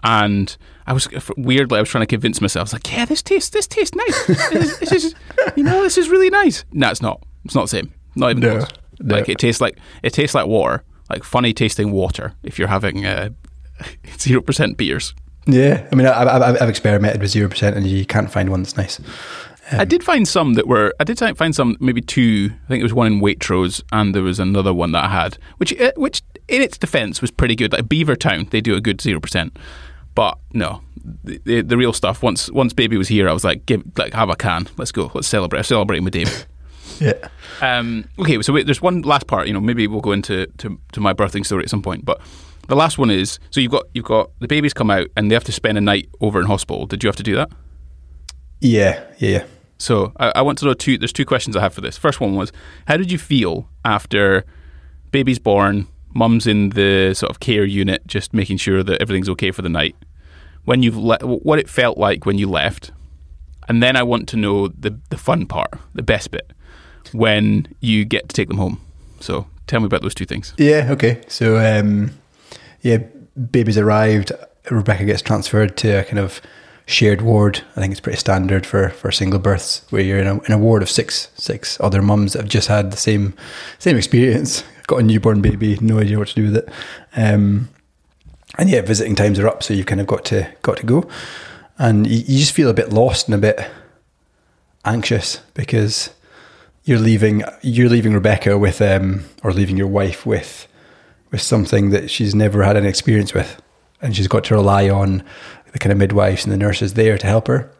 [0.03, 2.61] And I was weirdly, I was trying to convince myself.
[2.61, 4.27] I was like, "Yeah, this tastes, this tastes nice.
[4.27, 5.15] This is, this is
[5.55, 7.21] you know, this is really nice." No, it's not.
[7.45, 7.93] It's not the same.
[8.15, 8.69] Not even No, close.
[8.99, 9.15] no.
[9.15, 12.33] Like it tastes like it tastes like water, like funny tasting water.
[12.43, 13.29] If you're having uh,
[14.19, 15.13] zero percent beers,
[15.45, 15.87] Yeah.
[15.91, 16.21] I mean, I,
[16.61, 18.99] I've experimented with zero percent, and you can't find one that's nice.
[19.71, 20.93] I did find some that were.
[20.99, 22.51] I did find some, maybe two.
[22.65, 25.37] I think it was one in Waitrose, and there was another one that I had,
[25.57, 27.71] which, uh, which in its defence was pretty good.
[27.71, 29.57] Like Beavertown, they do a good zero percent,
[30.15, 30.81] but no,
[31.23, 32.23] the, the, the real stuff.
[32.23, 34.67] Once once baby was here, I was like, give like have a can.
[34.77, 35.11] Let's go.
[35.13, 35.59] Let's celebrate.
[35.59, 36.47] I'm celebrating with Dave.
[36.99, 37.27] Yeah.
[37.61, 39.47] Um, okay, so wait, there's one last part.
[39.47, 42.05] You know, maybe we'll go into to, to my birthing story at some point.
[42.05, 42.21] But
[42.67, 45.33] the last one is so you've got you've got the babies come out and they
[45.33, 46.85] have to spend a night over in hospital.
[46.85, 47.51] Did you have to do that?
[48.61, 49.45] Yeah, yeah, yeah.
[49.77, 50.97] So I, I want to know two.
[50.97, 51.97] There's two questions I have for this.
[51.97, 52.51] First one was,
[52.87, 54.45] how did you feel after
[55.11, 59.51] baby's born, mum's in the sort of care unit, just making sure that everything's okay
[59.51, 59.95] for the night?
[60.65, 62.91] When you've le- what it felt like when you left,
[63.67, 66.53] and then I want to know the the fun part, the best bit,
[67.11, 68.79] when you get to take them home.
[69.19, 70.53] So tell me about those two things.
[70.57, 71.21] Yeah, okay.
[71.27, 72.11] So, um,
[72.81, 72.97] yeah,
[73.51, 74.31] baby's arrived.
[74.69, 76.41] Rebecca gets transferred to a kind of
[76.85, 77.61] shared ward.
[77.75, 80.57] I think it's pretty standard for, for single births, where you're in a, in a
[80.57, 83.33] ward of six six other mums that have just had the same
[83.79, 84.63] same experience.
[84.87, 86.69] Got a newborn baby, no idea what to do with it.
[87.15, 87.69] Um,
[88.57, 91.07] and yeah, visiting times are up, so you've kind of got to got to go,
[91.77, 93.65] and you, you just feel a bit lost and a bit
[94.85, 96.09] anxious because
[96.83, 100.67] you're leaving you're leaving Rebecca with um or leaving your wife with
[101.31, 103.61] with something that she's never had an experience with,
[104.01, 105.23] and she's got to rely on
[105.71, 107.71] the kind of midwives and the nurses there to help her.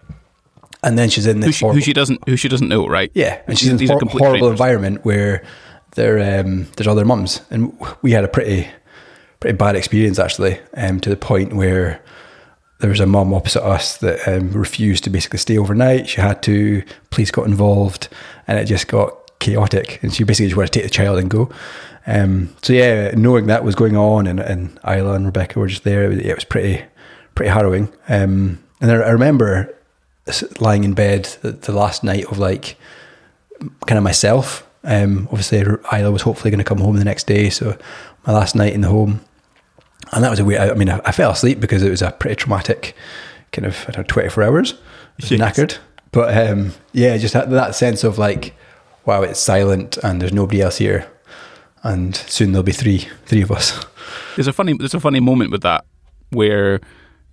[0.81, 3.11] And then she's in this Who she, who she doesn't who she doesn't know, right?
[3.13, 4.51] yeah, and she's in this hor- horrible strangers.
[4.51, 5.43] environment where
[5.95, 8.67] there um, there's other mums, and we had a pretty
[9.39, 12.01] pretty bad experience actually, um, to the point where
[12.79, 16.09] there was a mum opposite us that um, refused to basically stay overnight.
[16.09, 18.09] She had to, police got involved,
[18.47, 19.99] and it just got chaotic.
[20.03, 21.49] And she basically just wanted to take the child and go.
[22.05, 25.83] Um, so yeah, knowing that was going on, and, and Isla and Rebecca were just
[25.83, 26.83] there, it was, it was pretty
[27.35, 27.91] pretty harrowing.
[28.09, 29.73] Um, and I, remember
[30.59, 32.77] lying in bed the last night of like
[33.87, 34.69] kind of myself.
[34.83, 37.77] Um, obviously, Isla was hopefully going to come home the next day, so
[38.27, 39.21] my last night in the home,
[40.11, 40.61] and that was a weird.
[40.61, 42.95] I mean, I, I fell asleep because it was a pretty traumatic
[43.51, 44.73] kind of I don't know, twenty four hours.
[45.19, 45.29] Yes.
[45.31, 45.77] knackered,
[46.11, 48.55] but um, yeah, just had that sense of like,
[49.05, 51.07] wow, it's silent and there's nobody else here,
[51.83, 53.85] and soon there'll be three three of us.
[54.35, 55.85] There's a funny there's a funny moment with that
[56.31, 56.81] where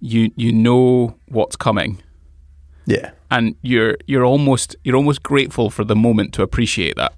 [0.00, 2.02] you you know what's coming
[2.86, 7.14] Yeah, and you're you're almost you're almost grateful for the moment to appreciate that.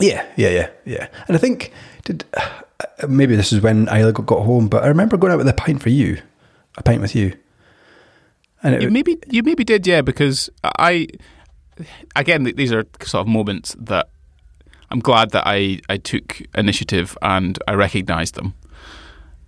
[0.00, 1.08] Yeah, yeah, yeah, yeah.
[1.26, 1.72] And I think
[2.04, 5.38] did uh, maybe this is when Isla got, got home, but I remember going out
[5.38, 6.20] with a pint for you,
[6.76, 7.36] a pint with you,
[8.62, 11.08] and it, You maybe you maybe did, yeah, because I
[12.16, 14.08] again these are sort of moments that
[14.90, 18.54] I'm glad that I I took initiative and I recognised them.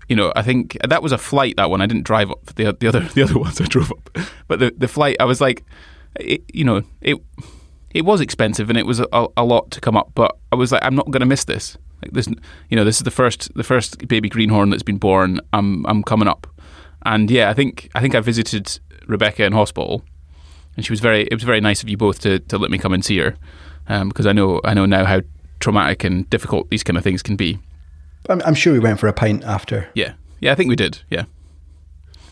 [0.08, 1.56] You know, I think that was a flight.
[1.56, 2.44] That one I didn't drive up.
[2.46, 5.40] The the other the other ones I drove up, but the the flight I was
[5.40, 5.64] like,
[6.18, 7.16] it, you know, it
[7.92, 10.10] it was expensive and it was a, a lot to come up.
[10.14, 11.76] But I was like, I'm not going to miss this.
[12.02, 12.28] Like this,
[12.68, 15.40] you know, this is the first the first baby greenhorn that's been born.
[15.52, 16.46] I'm I'm coming up,
[17.04, 20.02] and yeah, I think I think I visited Rebecca in hospital,
[20.76, 21.22] and she was very.
[21.24, 23.36] It was very nice of you both to, to let me come and see her,
[23.86, 25.20] um, because I know I know now how
[25.58, 27.58] traumatic and difficult these kind of things can be.
[28.30, 29.90] I'm, I'm sure we went for a pint after.
[29.94, 31.02] Yeah, yeah, I think we did.
[31.10, 31.24] Yeah.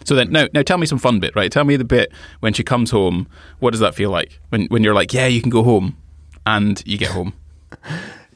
[0.09, 1.53] So then, now, now tell me some fun bit, right?
[1.53, 3.29] Tell me the bit when she comes home.
[3.59, 5.99] What does that feel like when when you're like, yeah, you can go home,
[6.47, 7.35] and you get home?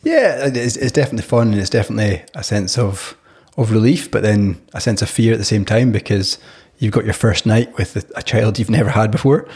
[0.05, 3.17] Yeah, it's, it's definitely fun, and it's definitely a sense of
[3.57, 6.39] of relief, but then a sense of fear at the same time because
[6.81, 9.47] you've got your first night with a, child you've never had before,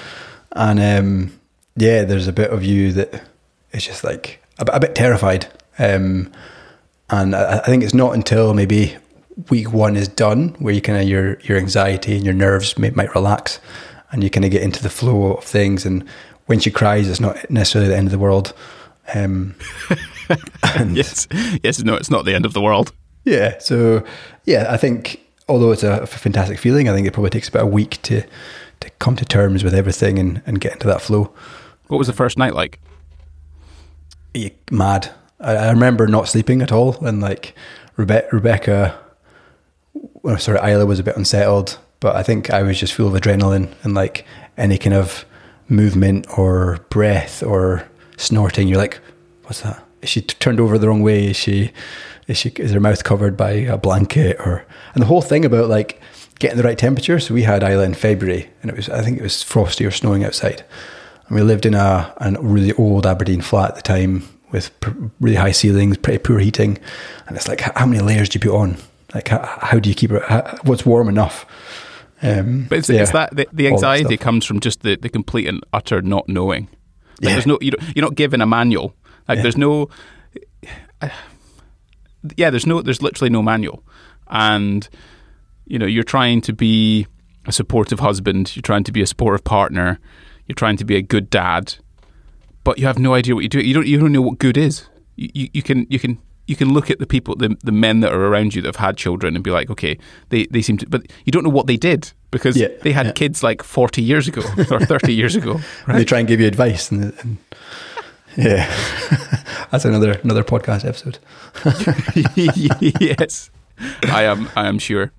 [0.53, 1.33] and um,
[1.75, 3.25] yeah, there's a bit of you that
[3.73, 5.49] is just like a, bit- a bit terrified.
[5.81, 6.31] Um,
[7.11, 8.97] and I think it's not until maybe
[9.51, 12.91] week one is done where you kind of your your anxiety and your nerves may,
[12.91, 13.61] might relax,
[14.13, 15.85] and you kind of get into the flow of things.
[15.87, 16.05] And
[16.47, 18.53] when she cries, it's not necessarily the end of the world.
[19.15, 19.55] Um,
[20.77, 21.29] and yes,
[21.63, 21.83] yes.
[21.83, 22.93] No, it's not the end of the world.
[23.25, 24.05] yeah, so
[24.45, 27.67] yeah, I think although it's a fantastic feeling, I think it probably takes about a
[27.67, 28.23] week to
[28.81, 31.33] to come to terms with everything and, and get into that flow.
[31.89, 32.81] What was the first night like?
[34.37, 35.11] you mad.
[35.41, 37.55] I, I remember not sleeping at all, and like
[37.97, 38.99] Rebe- Rebecca,
[40.27, 43.23] well, sorry, Isla was a bit unsettled, but I think I was just full of
[43.23, 44.27] adrenaline and like
[44.59, 45.25] any kind of
[45.69, 48.67] movement or breath or snorting.
[48.67, 48.99] You're like,
[49.45, 49.85] what's that?
[50.03, 51.29] Is she t- turned over the wrong way?
[51.29, 51.71] Is she?
[52.27, 52.49] Is she?
[52.57, 54.37] Is her mouth covered by a blanket?
[54.41, 56.01] Or and the whole thing about like
[56.41, 57.21] getting the right temperature.
[57.21, 59.93] So we had Isla in February, and it was I think it was frosty or
[59.93, 60.65] snowing outside.
[61.29, 64.91] And we lived in a, a really old Aberdeen flat at the time with pr-
[65.21, 66.79] really high ceilings, pretty poor heating.
[67.29, 68.77] And it's like, how many layers do you put on?
[69.17, 70.23] Like, how, how do you keep it?
[70.25, 71.47] How, what's warm enough?
[72.21, 74.97] Um, But it's, yeah, it's that the, the all that anxiety comes from just the,
[74.97, 76.65] the complete and utter not knowing.
[76.65, 76.71] Like
[77.21, 77.33] Yeah.
[77.33, 78.95] there's no you don't, you're not given a manual.
[79.27, 79.43] Like Yeah.
[79.43, 79.89] there's no
[82.37, 83.83] yeah, there's no there's literally no manual.
[84.29, 84.89] And
[85.67, 87.07] you know, you're trying to be
[87.47, 89.99] a supportive husband, you're trying to be a supportive partner,
[90.47, 91.77] you're trying to be a good dad,
[92.65, 93.61] but you have no idea what you do.
[93.61, 94.89] You don't you don't know what good is.
[95.17, 98.01] You, you, you can you can you can look at the people, the, the men
[98.01, 100.79] that are around you that have had children, and be like, okay, they, they seem
[100.79, 103.13] to, but you don't know what they did because Yeah, they had yeah.
[103.13, 105.61] kids like forty years ago or thirty years ago.
[105.89, 107.39] They try and give you advice, and, and
[108.37, 108.67] yeah,
[109.71, 111.19] that's another another podcast episode.
[113.01, 113.51] yes,
[114.05, 114.49] I am.
[114.57, 115.13] I am sure.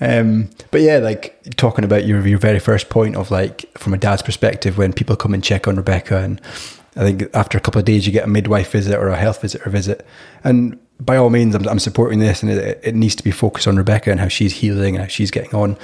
[0.00, 3.98] Um, but yeah, like talking about your your very first point of like from a
[3.98, 6.40] dad's perspective, when people come and check on Rebecca, and
[6.96, 9.42] I think after a couple of days you get a midwife visit or a health
[9.42, 10.06] visitor visit,
[10.44, 13.66] and by all means, I'm, I'm supporting this, and it, it needs to be focused
[13.66, 15.76] on Rebecca and how she's healing and how she's getting on,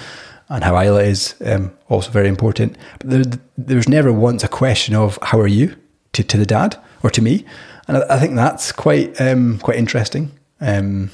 [0.48, 2.76] and how Isla is um, also very important.
[3.00, 5.76] But there, there's never once a question of how are you
[6.12, 7.44] to, to the dad or to me,
[7.88, 10.30] and I, I think that's quite um, quite interesting.
[10.60, 11.10] Um,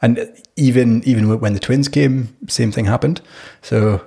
[0.00, 3.20] and even even when the twins came, same thing happened.
[3.62, 4.04] So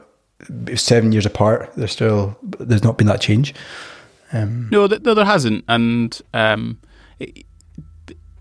[0.75, 1.71] seven years apart.
[1.75, 3.53] There's still there's not been that change.
[4.33, 6.79] Um, No, th- no, there hasn't, and um,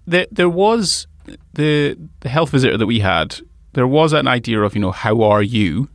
[0.06, 1.06] there there was
[1.54, 3.36] the the health visitor that we had.
[3.72, 5.88] There was an idea of you know how are you,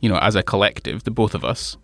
[0.00, 1.76] you know, as a collective, the both of us.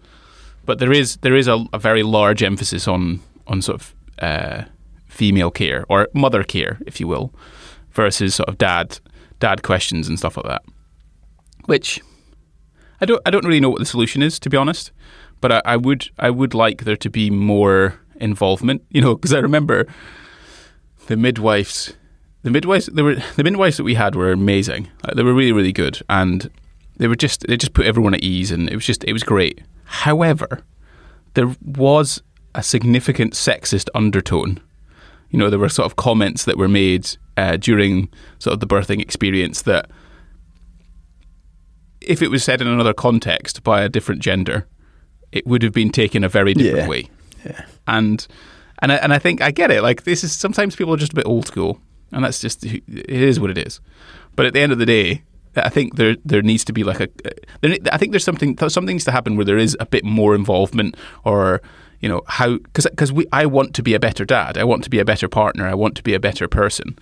[0.67, 4.65] But there is there is a, a very large emphasis on on sort of uh,
[5.07, 7.33] female care or mother care, if you will,
[7.93, 8.99] versus sort of dad
[9.39, 10.63] dad questions and stuff like that.
[11.67, 12.01] Which
[13.01, 14.93] I don't I don't really know what the solution is to be honest,
[15.41, 18.83] but I, I would I would like there to be more involvement.
[18.91, 19.87] You know, because I remember
[21.07, 21.95] the midwives,
[22.43, 24.89] the midwives were the midwives that we had were amazing.
[25.05, 26.51] Like, they were really really good, and
[26.97, 29.23] they were just they just put everyone at ease, and it was just it was
[29.23, 29.63] great.
[29.85, 30.63] However,
[31.35, 32.23] there was
[32.55, 34.61] a significant sexist undertone.
[35.31, 38.67] You know, there were sort of comments that were made uh, during sort of the
[38.67, 39.89] birthing experience that
[42.01, 44.67] if it was said in another context by a different gender,
[45.33, 46.89] it would have been taken a very different Yeah.
[46.89, 47.09] way.
[47.45, 47.65] Yeah.
[47.87, 48.27] And
[48.83, 49.83] and I, and I think I get it.
[49.83, 51.81] Like this is sometimes people are just a bit old school,
[52.13, 53.81] and that's just it is what it is.
[54.37, 55.23] But at the end of the day,
[55.57, 57.09] I think there there needs to be like a
[57.61, 60.35] there, I think there's something something needs to happen where there is a bit more
[60.35, 61.61] involvement or
[62.01, 64.57] you know how because because we I want to be a better dad.
[64.57, 65.67] I want to be a better partner.
[65.67, 66.99] I want to be a better person.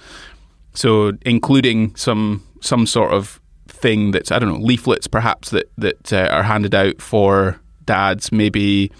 [0.74, 6.12] So including some some sort of thing that's I don't know leaflets perhaps that that
[6.12, 8.92] uh, are handed out for dads, maybe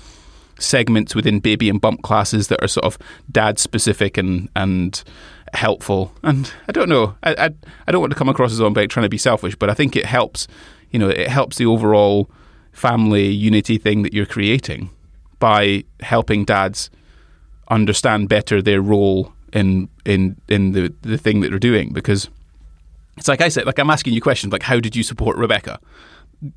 [0.59, 2.99] segments within baby and bump classes that are sort of
[3.31, 5.05] dad specific and and
[5.53, 6.13] helpful.
[6.23, 7.51] And I don't know, I, I
[7.87, 9.75] I don't want to come across as I'm like trying to be selfish, but I
[9.75, 10.49] think it helps.
[10.91, 12.31] You know, it helps the overall
[12.73, 14.89] family unity thing that you're creating
[15.39, 16.91] by helping dads
[17.71, 22.31] understand better their role in in in the the thing that they're doing because
[23.19, 25.79] it's like I said like I'm asking you questions like how did you support Rebecca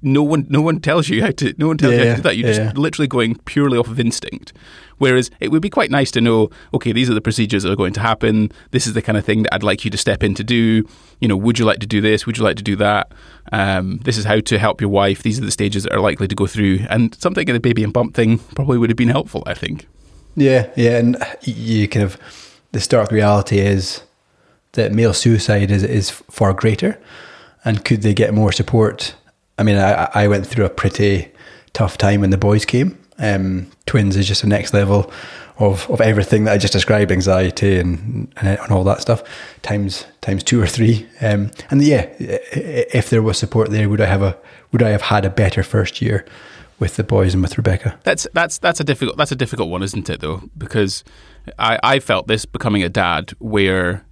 [0.02, 2.22] no one no one tells you how to no one tells you how to do
[2.22, 2.38] that.
[2.38, 2.66] You're yeah.
[2.66, 4.54] just literally going purely off of instinct.
[5.00, 7.76] Whereas it would be quite nice to know okay these are the procedures that are
[7.76, 8.52] going to happen.
[8.70, 10.88] This is the kind of thing that I'd like you to step in to do.
[11.20, 12.26] You know would you like to do this?
[12.26, 13.12] Would you like to do that?
[13.52, 15.24] Um, this is how to help your wife.
[15.24, 16.86] These are the stages that are likely to go through.
[16.90, 19.88] And something in the baby and bump thing probably would have been helpful I think.
[20.36, 22.18] Yeah, yeah, and you kind of
[22.72, 24.04] the stark reality is
[24.74, 27.02] that male suicide is is far greater,
[27.66, 29.16] and could they get more support?
[29.58, 31.32] I mean, I, I went through a pretty
[31.74, 32.98] tough time when the boys came.
[33.18, 35.12] Um, twins is just the next level
[35.60, 39.24] of, of everything that I just described, anxiety and, and and all that stuff,
[39.62, 41.08] times times two or three.
[41.22, 44.38] Um, and yeah, if there was support there, would I have a
[44.72, 46.26] would I have had a better first year
[46.80, 48.00] with the boys and with Rebecca?
[48.04, 50.20] That's that's that's a difficult that's a difficult one, isn't it?
[50.20, 51.04] Though because
[51.60, 54.06] I I felt this becoming a dad where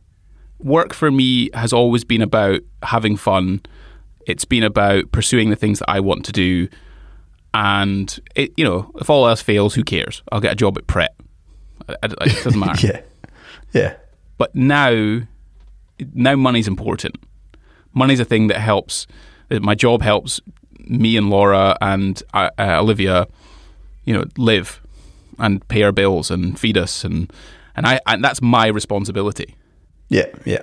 [0.59, 3.61] work for me has always been about having fun.
[4.27, 6.67] It's been about pursuing the things that I want to do,
[7.53, 10.21] and it you know if all else fails, who cares?
[10.31, 11.15] I'll get a job at Pret.
[12.03, 12.87] It doesn't matter.
[12.87, 13.01] Yeah,
[13.73, 13.95] yeah,
[14.37, 15.21] But now,
[16.13, 17.15] now money's important.
[17.93, 19.07] Money's a thing that helps.
[19.49, 20.39] My job helps
[20.79, 23.27] me and Laura and uh, uh, Olivia,
[24.05, 24.81] you know, live
[25.39, 27.31] and pay our bills and feed us, and
[27.75, 29.55] and I and that's my responsibility.
[30.09, 30.61] yeah, yeah.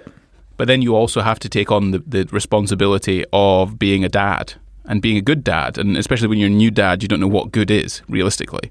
[0.57, 4.55] But then you also have to take on the, the responsibility of being a dad
[4.87, 7.29] and being a good dad, and especially when you're a new dad, you don't know
[7.29, 8.71] what good is realistically.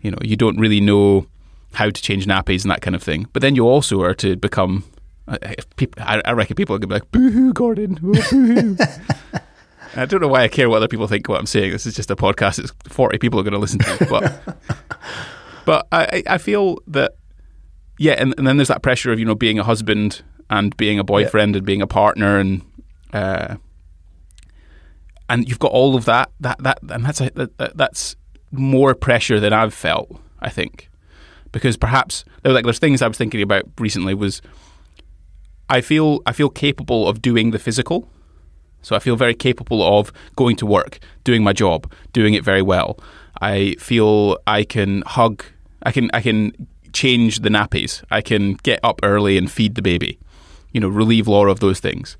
[0.00, 1.26] You know, you don't really know
[1.74, 3.26] how to change nappies and that kind of thing.
[3.32, 4.84] But then you also are to become.
[5.28, 5.38] uh,
[5.98, 7.98] I, reckon people are going to be like, "Boo-hoo, Gordon!
[8.02, 8.76] Oh, boo-hoo."
[9.96, 11.72] I don't know why I care what other people think what I'm saying.
[11.72, 12.60] This is just a podcast.
[12.60, 14.56] It's 40 people are going to listen to, but
[15.64, 17.16] but I, I I feel that
[17.98, 20.98] yeah, and, and then there's that pressure of you know being a husband and being
[20.98, 22.60] a boyfriend and being a partner and
[23.14, 23.56] uh,
[25.28, 28.16] and you've got all of that that that and that's a, that, that- that's
[28.52, 30.20] more pressure than I've felt.
[30.40, 30.88] I think
[31.52, 34.42] because perhaps there were like there's things I was thinking about recently was
[35.68, 38.08] I feel I feel capable of doing the physical.
[38.82, 42.62] So I feel very capable of going to work, doing my job, doing it very
[42.62, 42.98] well.
[43.42, 45.44] I feel I can hug,
[45.82, 48.02] I can I can change the nappies.
[48.10, 50.18] I can get up early and feed the baby.
[50.72, 52.16] You know, relieve Laura of those things.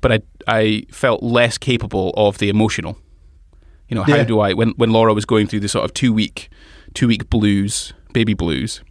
[0.00, 0.20] But I
[0.60, 2.96] I felt less capable of the emotional.
[3.88, 4.24] You know, how Yeah.
[4.24, 6.48] do I when when Laura was going through the sort of two week
[6.94, 8.82] two week blues, baby blues,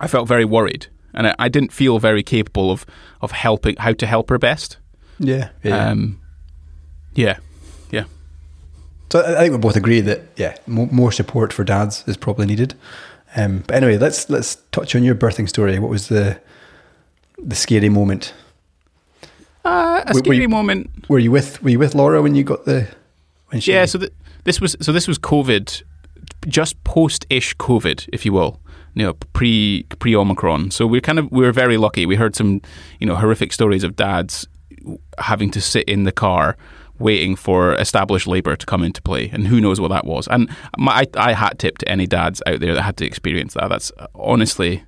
[0.00, 0.86] I felt very worried.
[1.14, 2.84] And I, I didn't feel very capable of
[3.20, 4.78] of helping how to help her best.
[5.18, 5.90] Yeah, yeah.
[5.90, 6.18] Um,
[7.14, 7.38] yeah,
[7.90, 8.04] yeah.
[9.10, 12.16] so I I think we both agree that yeah, mo- more support for dads is
[12.16, 12.74] probably needed.
[13.36, 15.78] Um, but anyway, let's let's touch on your birthing story.
[15.78, 16.38] What was the
[17.38, 18.32] the scary moment?
[19.64, 20.90] Uh, a Were- were scary you- moment.
[21.08, 22.86] Were you with Were you with Laura when you got the
[23.48, 23.72] when she?
[23.72, 24.12] Yeah, so th-
[24.44, 25.82] this was so this was COVID,
[26.46, 28.60] just post-ish COVID, if you will.
[28.94, 30.70] You know, pre pre Omicron.
[30.70, 32.06] So we're kind of we were very lucky.
[32.06, 32.62] We heard some
[33.00, 34.46] you know horrific stories of dads
[35.18, 36.56] having to sit in the car
[36.98, 40.26] waiting for established labour to come into play, and who knows what that was.
[40.28, 43.52] And my, I, I hat tip to any dads out there that had to experience
[43.54, 43.68] that.
[43.68, 44.82] That's honestly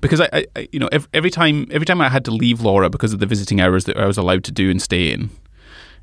[0.00, 2.90] because I, I you know every, every time every time I had to leave Laura
[2.90, 5.30] because of the visiting hours that I was allowed to do and stay in,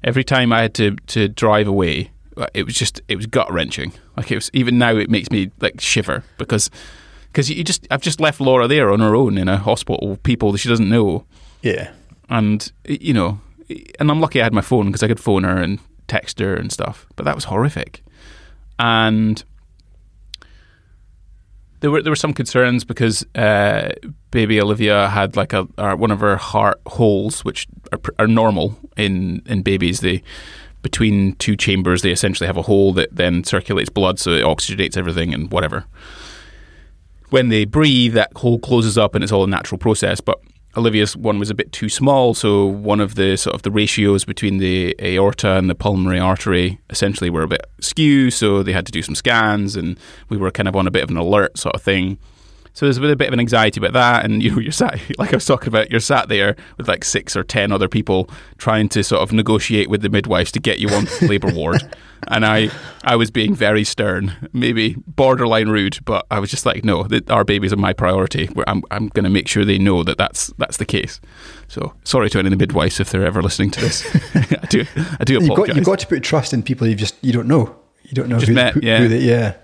[0.03, 3.51] every time I had to to drive away, uh, it was just it was gut
[3.51, 3.93] wrenching.
[4.17, 6.69] Like it was even now it makes me like shiver because
[7.27, 10.23] because you just I've just left Laura there on her own in a hospital with
[10.23, 11.25] people that she doesn't know,
[11.61, 11.91] yeah,
[12.29, 13.39] and you know,
[13.99, 16.55] and I'm lucky I had my phone because I could phone her and text her
[16.55, 17.05] and stuff.
[17.15, 18.03] But that was horrific,
[18.79, 19.43] and
[21.85, 23.89] there were there were some concerns because uh,
[24.31, 28.75] baby Olivia had like a uh, one of her heart holes, which are, are normal
[28.97, 29.99] in in babies.
[29.99, 30.23] They
[30.81, 34.97] between two chambers, they essentially have a hole that then circulates blood, so it oxygenates
[34.97, 35.85] everything and whatever.
[37.29, 40.19] When they breathe, that hole closes up, and it's all a natural process.
[40.21, 40.39] But
[40.77, 44.25] Olivia's one was a bit too small, so one of the sort of the ratios
[44.25, 48.29] between the aorta and the pulmonary artery essentially were a bit skew.
[48.29, 49.97] So they had to do some scans, and
[50.29, 52.17] we were kind of on a bit of an alert sort of thing.
[52.75, 54.71] So there's a bit, a bit of an anxiety about that, and you know, you're
[54.71, 55.89] sat like I was talking about.
[55.89, 59.89] You're sat there with like six or ten other people trying to sort of negotiate
[59.89, 61.81] with the midwives to get you on the labour ward,
[62.27, 62.69] and I,
[63.03, 67.31] I was being very stern, maybe borderline rude, but I was just like, no, that
[67.31, 68.49] our babies are my priority.
[68.67, 71.21] I'm, I'm going to make sure they know that that's that's the case.
[71.69, 74.05] So sorry to any of the midwives if they're ever listening to this.
[74.35, 74.85] I do,
[75.19, 77.47] I do you've got you've got to put trust in people you just you don't
[77.47, 77.73] know.
[78.03, 78.97] You don't know Just who, met, who, yeah.
[78.99, 79.55] who they, yeah,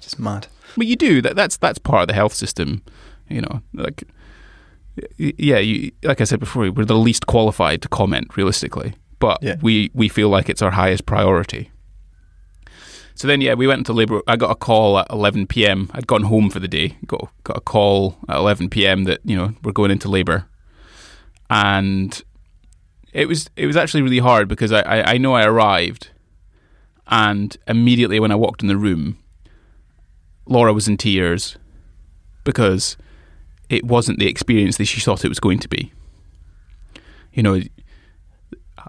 [0.00, 0.48] just mad.
[0.76, 1.36] But you do that.
[1.36, 2.82] That's that's part of the health system.
[3.28, 4.04] You know, like
[5.18, 9.56] yeah, you, like I said before, we're the least qualified to comment realistically, but Yeah.
[9.62, 11.70] we we feel like it's our highest priority.
[13.14, 14.20] So then, yeah, we went into labour.
[14.28, 15.90] I got a call at 11 p.m.
[15.94, 16.96] I'd gone home for the day.
[17.06, 19.04] Got got a call at 11 p.m.
[19.04, 20.46] that you know we're going into labour,
[21.50, 22.22] and
[23.12, 26.10] it was it was actually really hard because I, I, I know I arrived,
[27.06, 29.18] and immediately when I walked in the room,
[30.46, 31.56] Laura was in tears
[32.44, 32.96] because
[33.68, 35.92] it wasn't the experience that she thought it was going to be.
[37.32, 37.60] You know,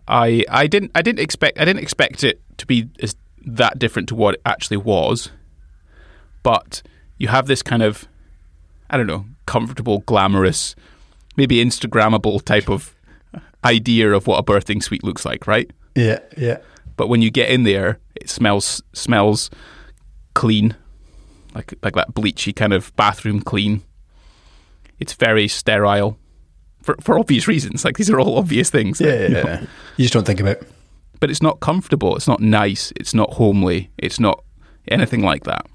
[0.07, 3.15] I I didn't I didn't expect I didn't expect it to be as
[3.45, 5.31] that different to what it actually was.
[6.43, 6.81] But
[7.17, 8.07] you have this kind of
[8.89, 10.75] I don't know, comfortable, glamorous,
[11.35, 12.95] maybe Instagrammable type of
[13.65, 15.69] idea of what a birthing suite looks like, right?
[15.95, 16.59] Yeah, yeah,
[16.95, 19.49] But when you get in there, it smells smells
[20.35, 20.75] clean,
[21.57, 23.81] like like that bleachy kind of bathroom clean.
[24.99, 26.17] It's very sterile,
[26.81, 27.83] for for obvious reasons.
[27.83, 29.01] Like these are all obvious things.
[29.01, 29.23] yeah.
[29.23, 29.43] you know.
[29.43, 29.65] yeah.
[29.97, 30.57] You just don't think about.
[31.19, 32.15] But it's not comfortable.
[32.15, 32.93] It's not nice.
[32.95, 33.89] It's not homely.
[33.97, 34.43] It's not
[34.87, 35.65] anything like that.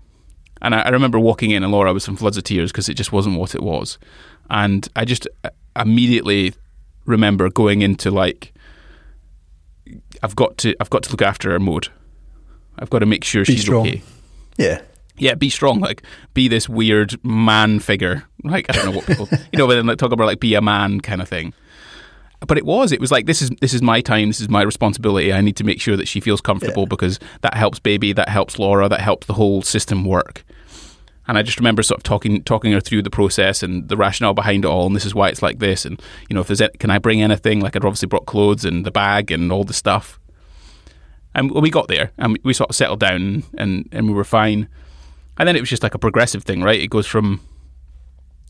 [0.61, 2.95] And I, I remember walking in, and Laura was in floods of tears because it
[2.95, 3.99] just wasn't what it was.
[4.49, 6.55] And I just uh, immediately
[7.05, 8.55] remember going into like,
[10.23, 11.89] I've got to, I've got to look after her mode.
[12.79, 13.89] I've got to make sure Be she's strong.
[13.89, 14.03] okay.
[14.57, 14.83] Yeah,
[15.23, 15.79] Yeah, be strong.
[15.81, 16.03] Like,
[16.35, 18.25] be this weird man figure.
[18.45, 20.55] Like, I don't know what people, you know, but then like, talk about like be
[20.55, 21.55] a man kind of thing.
[22.45, 22.91] But it was.
[22.91, 24.27] It was like this is this is my time.
[24.29, 25.33] This is my responsibility.
[25.33, 26.89] I need to make sure that she feels comfortable Yeah.
[26.89, 28.13] because that helps baby.
[28.13, 28.89] That helps Laura.
[28.89, 30.45] That helps the whole system work.
[31.29, 34.35] And I just remember sort of talking talking her through the process and the rationale
[34.35, 34.87] behind it all.
[34.87, 35.85] And this is why it's like this.
[35.87, 37.61] And you know, if there's a, can I bring anything?
[37.61, 40.19] Like I'd obviously brought clothes and the bag and all the stuff.
[41.37, 44.69] And we got there and we sort of settled down and and we were fine.
[45.39, 46.81] And then it was just like a progressive thing, right?
[46.81, 47.41] It goes from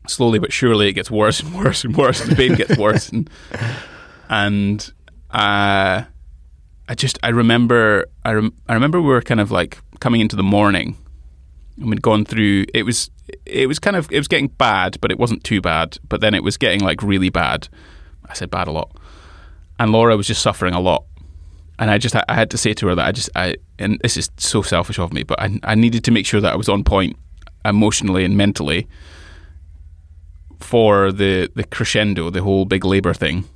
[0.08, 2.20] slowly but surely it gets worse and worse and worse.
[2.22, 3.30] The pain gets worse, and
[4.28, 4.92] and
[5.30, 6.02] uh,
[6.88, 10.36] I just I remember I rem- I remember we were kind of like coming into
[10.36, 10.96] the morning,
[11.76, 12.66] and we'd gone through.
[12.74, 13.10] It was
[13.46, 15.98] it was kind of it was getting bad, but it wasn't too bad.
[16.08, 17.68] But then it was getting like really bad.
[18.26, 18.96] I said bad a lot,
[19.78, 21.04] and Laura was just suffering a lot.
[21.82, 24.16] And I just I had to say to her that I just I and this
[24.16, 26.68] is so selfish of me, but I I needed to make sure that I was
[26.68, 27.16] on point
[27.64, 28.86] emotionally and mentally
[30.60, 33.46] for the the crescendo, the whole big labour thing.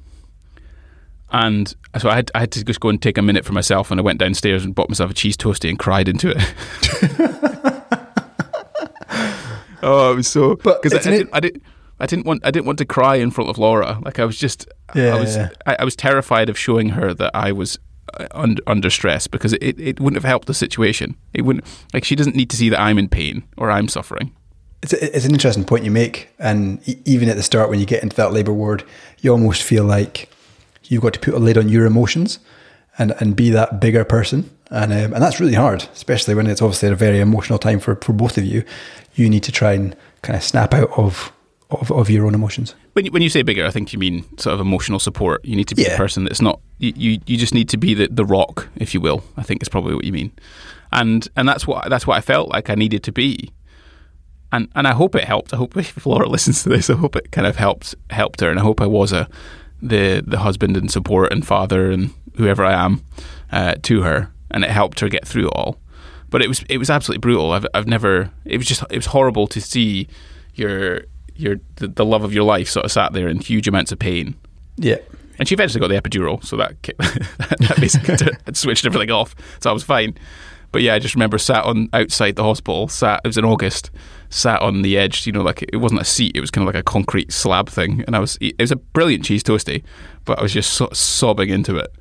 [1.30, 3.92] And so I had, I had to just go and take a minute for myself,
[3.92, 6.38] and I went downstairs and bought myself a cheese toastie and cried into it.
[9.84, 11.62] oh, it was so because I, I, didn't, I didn't.
[12.00, 12.44] I didn't want.
[12.44, 14.00] I didn't want to cry in front of Laura.
[14.02, 14.66] Like I was just.
[14.96, 15.36] Yeah, I was.
[15.36, 15.50] yeah.
[15.64, 17.78] I, I was terrified of showing her that I was
[18.32, 21.16] under, under stress because it, it wouldn't have helped the situation.
[21.34, 21.64] It wouldn't.
[21.92, 24.34] Like she doesn't need to see that I'm in pain or I'm suffering.
[24.82, 27.86] It's, a, it's an interesting point you make, and even at the start, when you
[27.86, 28.84] get into that labour ward,
[29.20, 30.30] you almost feel like
[30.84, 32.38] you've got to put a lid on your emotions
[32.98, 36.62] and and be that bigger person, and um, and that's really hard, especially when it's
[36.62, 38.64] obviously a very emotional time for for both of you.
[39.14, 41.32] You need to try and kind of snap out of
[41.70, 42.74] of, of your own emotions.
[42.96, 45.44] When you, when you say bigger, I think you mean sort of emotional support.
[45.44, 47.20] You need to be the person that's not you, you.
[47.26, 49.22] You just need to be the, the rock, if you will.
[49.36, 50.32] I think is probably what you mean,
[50.92, 53.52] and and that's what that's what I felt like I needed to be,
[54.50, 55.52] and and I hope it helped.
[55.52, 58.48] I hope if Laura listens to this, I hope it kind of helped helped her,
[58.48, 59.28] and I hope I was a
[59.82, 63.04] the the husband and support and father and whoever I am
[63.52, 65.76] uh, to her, and it helped her get through it all.
[66.30, 67.52] But it was it was absolutely brutal.
[67.52, 68.30] I've I've never.
[68.46, 70.08] It was just it was horrible to see
[70.54, 71.02] your
[71.36, 73.98] your the, the love of your life sort of sat there in huge amounts of
[73.98, 74.34] pain.
[74.76, 74.96] Yeah,
[75.38, 78.16] And she eventually got the epidural, so that that basically
[78.54, 79.34] switched everything off.
[79.60, 80.16] So I was fine.
[80.72, 82.88] But yeah, I just remember sat on outside the hospital.
[82.88, 83.20] Sat.
[83.24, 83.90] It was in August.
[84.28, 85.26] Sat on the edge.
[85.26, 86.32] You know, like it wasn't a seat.
[86.34, 88.04] It was kind of like a concrete slab thing.
[88.06, 88.36] And I was.
[88.40, 89.82] It was a brilliant cheese toasty,
[90.24, 91.94] but I was just so, sobbing into it.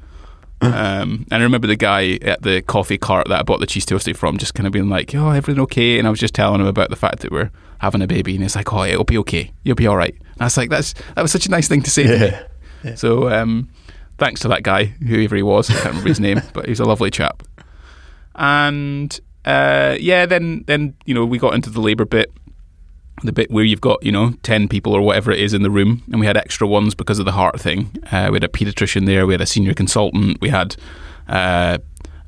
[0.61, 3.85] Um, and I remember the guy at the coffee cart that I bought the cheese
[3.85, 6.61] toasty from, just kind of being like, "Oh, everything okay?" And I was just telling
[6.61, 9.17] him about the fact that we're having a baby, and he's like, "Oh, it'll be
[9.19, 9.51] okay.
[9.63, 11.81] You'll be all right." And I was like, "That's that was such a nice thing
[11.83, 12.37] to say." to me.
[12.83, 13.69] yeah, So um,
[14.17, 16.85] thanks to that guy, whoever he was, I can't remember his name, but he's a
[16.85, 17.43] lovely chap.
[18.35, 22.31] And uh, yeah, then then you know we got into the labour bit,
[23.23, 25.71] the bit where you've got you know ten people or whatever it is in the
[25.71, 27.91] room, and we had extra ones because of the heart thing.
[28.11, 30.75] Uh, we had a paediatrician there, we had a senior consultant, we had.
[31.27, 31.77] Uh,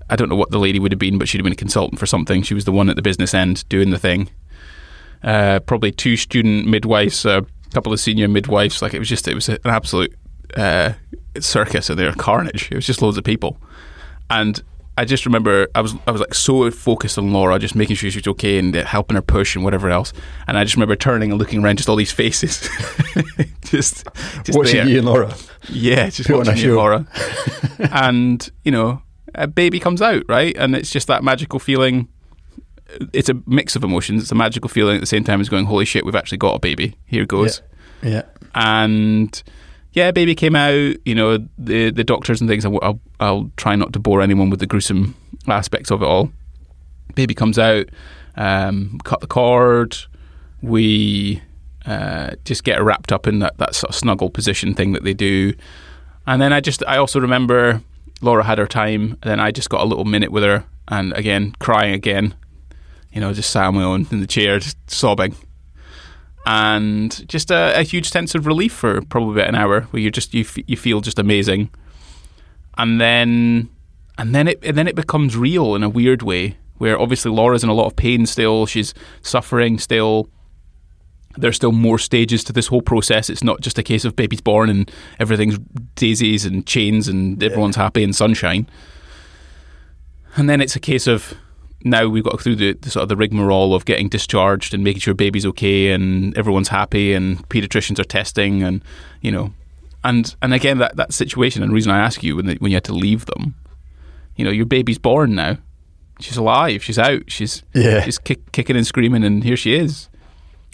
[0.10, 2.00] I don't know what the lady would have been, but she'd have been a consultant
[2.00, 2.42] for something.
[2.42, 4.30] She was the one at the business end doing the thing.
[5.24, 8.82] Uh, probably two student midwives, a couple of senior midwives.
[8.82, 10.16] Like it was just, it was an absolute
[10.56, 10.94] uh,
[11.40, 12.70] circus and there, carnage.
[12.72, 13.58] It was just loads of people,
[14.30, 14.62] and
[14.98, 18.10] I just remember I was I was like so focused on Laura, just making sure
[18.10, 20.12] she was okay and uh, helping her push and whatever else.
[20.48, 22.62] And I just remember turning and looking around, just all these faces,
[23.62, 24.08] just,
[24.44, 24.88] just watching there.
[24.88, 25.36] you and Laura.
[25.70, 26.76] Yeah, just Put watching you, show.
[26.76, 27.06] Laura.
[27.92, 29.04] and, you know,
[29.36, 30.56] a baby comes out, right?
[30.58, 32.08] And it's just that magical feeling.
[33.14, 34.22] It's a mix of emotions.
[34.24, 36.56] It's a magical feeling at the same time as going, holy shit, we've actually got
[36.56, 36.96] a baby.
[37.06, 37.62] Here goes.
[38.02, 38.10] Yeah,
[38.56, 39.42] And
[39.94, 40.96] yeah, baby came out.
[41.06, 42.66] You know, the the doctors and things.
[42.66, 45.16] I'll, I'll, I'll try not to bore anyone with the gruesome
[45.48, 46.32] aspects of it all.
[47.16, 47.90] Baby comes out,
[48.36, 49.98] um, cut the cord.
[50.62, 51.42] We
[51.86, 55.14] uh, just get wrapped up in that, that sort of snuggle position thing that they
[55.14, 55.54] do.
[56.26, 57.82] And then I just, I also remember
[58.22, 59.18] Laura had her time.
[59.22, 62.36] And then I just got a little minute with her, and again crying again.
[63.18, 65.34] You know, just sat on my own in the chair, just sobbing
[66.46, 70.12] and just a, a huge sense of relief for probably about an hour, where you
[70.12, 71.72] just you f- you feel just amazing,
[72.78, 73.70] and then
[74.20, 77.64] and then it and then it becomes real in a weird way, where obviously Laura's
[77.64, 78.94] in a lot of pain still, she's
[79.24, 80.30] suffering still.
[81.36, 83.32] There's still more stages to this whole process.
[83.32, 85.58] It's not just a case of baby's born and everything's
[85.96, 88.70] daisies and chains and everyone's happy and sunshine.
[90.36, 91.34] And then it's a case of
[91.84, 95.02] now we've got through the, the sort of the rigmarole of getting discharged and making
[95.02, 98.84] sure baby's okay and everyone's happy and pediatricians are testing and
[99.22, 99.54] you know.
[100.04, 102.72] And and again that, that situation and the reason I ask you when the, when
[102.72, 103.56] you had to leave them
[104.36, 105.58] you know your baby's born now.
[106.20, 106.84] She's alive.
[106.84, 107.24] She's out.
[107.28, 108.02] She's Yeah.
[108.02, 110.10] she's kick, kicking and screaming and here she is.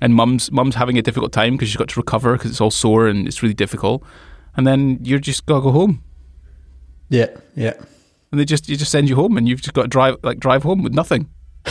[0.02, 2.72] And mum's mum's having a difficult time because she's got to recover because it's all
[2.72, 4.04] sore and it's really difficult.
[4.56, 6.04] And then you're just gotta go home.
[7.10, 7.74] Yeah, yeah.
[8.34, 10.40] And they just you just send you home and you've just got to drive like
[10.40, 11.30] drive home with nothing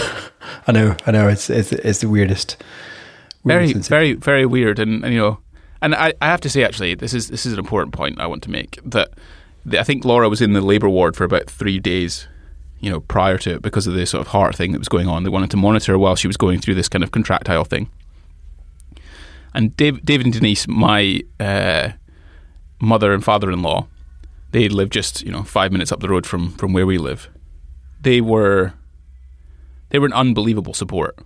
[0.64, 1.26] I know, I know.
[1.26, 2.56] It's it's, it's the weirdest.
[3.44, 3.90] very weirdest sensation.
[3.90, 5.38] very very weird and, and you know
[5.82, 8.26] and I, I have to say actually this is this is an important point I
[8.26, 9.10] want to make that
[9.66, 12.28] the, I think Laura was in the labour ward for about three days
[12.78, 15.08] you know prior to it because of the sort of heart thing that was going
[15.08, 17.64] on they wanted to monitor her while she was going through this kind of contractile
[17.64, 17.90] thing
[19.52, 21.90] and Dave, David and Denise my uh,
[22.80, 23.88] mother and father-in-law
[24.52, 27.28] they live just you know five minutes up the road from from where we live
[28.00, 28.72] they were
[29.90, 31.18] they were an unbelievable support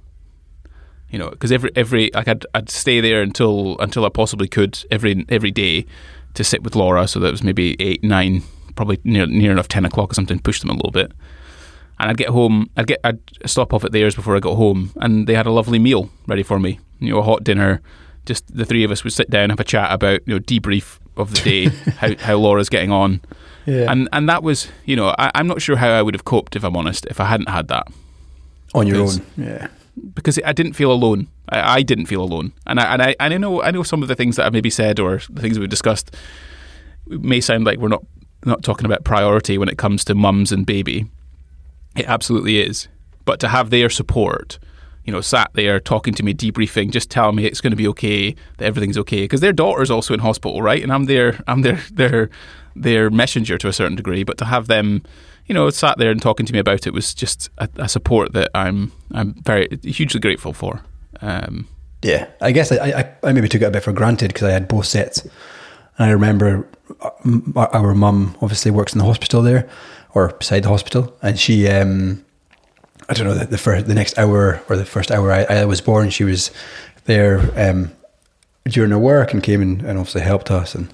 [1.11, 4.85] You know, because every every like I'd I'd stay there until until I possibly could
[4.91, 5.87] every every day
[6.35, 7.07] to sit with Laura.
[7.07, 8.43] So that was maybe eight nine,
[8.75, 10.41] probably near near enough ten o'clock or something.
[10.41, 11.13] Push them a little bit.
[11.99, 12.69] And I'd get home.
[12.77, 13.01] I'd get.
[13.05, 16.11] I'd stop off at theirs before I got home, and they had a lovely meal
[16.27, 16.81] ready for me.
[16.99, 17.81] You know, a hot dinner.
[18.27, 20.41] Just the three of us would sit down, and have a chat about you know
[20.41, 21.65] debrief of the day,
[21.99, 23.21] how how Laura's getting on,
[23.65, 23.91] Yeah.
[23.91, 26.57] and and that was you know I, I'm not sure how I would have coped
[26.57, 27.87] if I'm honest if I hadn't had that
[28.75, 29.25] on your own.
[29.37, 29.69] Yeah.
[30.15, 31.29] because I didn't feel alone.
[31.49, 34.03] I, I didn't feel alone, and I and I and I know I know some
[34.03, 36.15] of the things that I've maybe said or the things we've discussed
[37.07, 38.05] may sound like we're not
[38.45, 41.07] not talking about priority when it comes to mums and baby.
[41.97, 42.89] It absolutely is,
[43.25, 44.59] but to have their support,
[45.07, 47.89] you know, sat there talking to me, debriefing, just telling me it's going to be
[47.89, 50.83] okay, that everything's okay, because their daughter's also in hospital, right?
[50.83, 52.29] And I'm their I'm their their
[52.75, 55.03] their messenger to a certain degree, but to have them
[55.47, 58.33] you know, sat there and talking to me about it was just a, a support
[58.33, 60.83] that I'm I'm very hugely grateful for.
[61.21, 61.69] Um,
[62.03, 64.53] Yeah, I guess I, I, I maybe took it a bit for granted because I
[64.53, 65.25] had both sets.
[65.99, 66.69] And I remember
[67.01, 69.69] uh, m- our mum obviously works in the hospital there,
[70.15, 72.25] or beside the hospital, and she, um,
[73.09, 75.65] I don't know, the, the first, the next hour or the first hour I, I
[75.65, 76.51] was born, she was
[77.05, 77.93] there um,
[78.65, 80.75] during her work and came in and obviously helped us.
[80.75, 80.93] And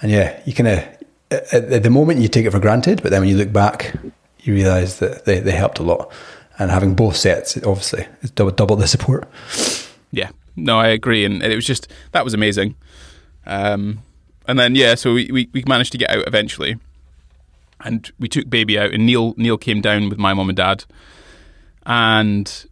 [0.00, 0.98] and yeah, you kind of
[1.30, 3.94] at, at the moment you take it for granted, but then when you look back,
[4.40, 6.12] you realise that they, they helped a lot.
[6.58, 9.28] And having both sets, obviously, it's double double the support.
[10.10, 12.74] yeah, no, I agree, and it was just that was amazing.
[13.46, 14.00] Um,
[14.46, 16.78] and then yeah, so we, we, we managed to get out eventually,
[17.84, 20.84] and we took baby out, and Neil Neil came down with my mum and dad,
[21.88, 22.66] and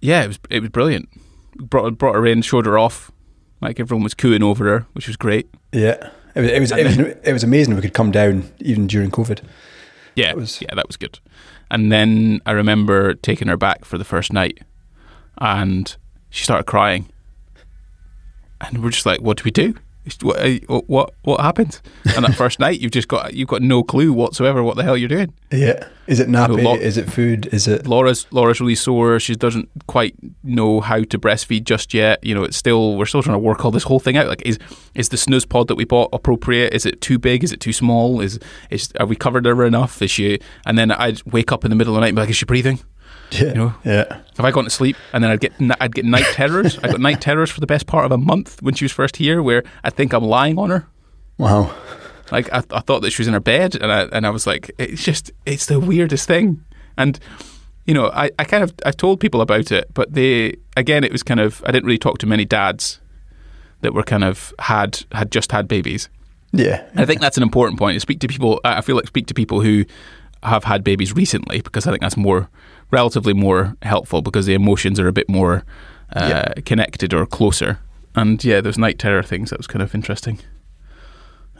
[0.00, 1.08] yeah, it was it was brilliant.
[1.56, 3.10] Brought brought her in, showed her off,
[3.60, 5.48] like everyone was cooing over her, which was great.
[5.72, 7.74] Yeah, it was it was it was, it was amazing.
[7.74, 9.40] We could come down even during COVID.
[10.14, 11.18] Yeah, was- yeah, that was good.
[11.70, 14.60] And then I remember taking her back for the first night,
[15.38, 15.94] and
[16.30, 17.08] she started crying,
[18.60, 19.74] and we're just like, "What do we do?
[20.22, 21.80] What what what happened?"
[22.16, 24.96] And that first night, you've just got you've got no clue whatsoever what the hell
[24.96, 25.32] you're doing.
[25.50, 26.62] Yeah, is it nappy?
[26.62, 27.48] lo- is it food?
[27.52, 27.86] Is it?
[27.86, 29.18] Laura's Laura's really sore.
[29.20, 32.22] She doesn't quite know how to breastfeed just yet.
[32.22, 34.28] You know, it's still we're still trying to work all this whole thing out.
[34.28, 34.58] Like, is
[34.94, 36.72] is the snooze pod that we bought appropriate?
[36.74, 37.44] Is it too big?
[37.44, 38.20] Is it too small?
[38.20, 38.38] Is
[38.70, 40.00] is are we covered her enough?
[40.02, 40.38] Is she?
[40.66, 42.36] And then I'd wake up in the middle of the night and be like, is
[42.36, 42.80] she breathing?
[43.30, 43.74] Yeah, know?
[43.84, 44.96] yeah, Have I gone to sleep?
[45.12, 46.78] And then I'd get I'd get night terrors.
[46.82, 49.16] I got night terrors for the best part of a month when she was first
[49.16, 50.86] here, where I think I'm lying on her.
[51.36, 51.74] wow.
[52.30, 54.46] Like I, I thought that she was in her bed, and I and I was
[54.46, 56.62] like, it's just it's the weirdest thing.
[56.96, 57.18] And
[57.86, 61.12] you know, I, I kind of I told people about it, but they again it
[61.12, 63.00] was kind of I didn't really talk to many dads
[63.80, 66.10] that were kind of had had just had babies.
[66.52, 67.94] Yeah, I think that's an important point.
[67.96, 69.84] To speak to people, I feel like speak to people who
[70.42, 72.48] have had babies recently because I think that's more
[72.90, 75.64] relatively more helpful because the emotions are a bit more
[76.14, 77.78] uh, connected or closer.
[78.14, 80.40] And yeah, those night terror things that was kind of interesting.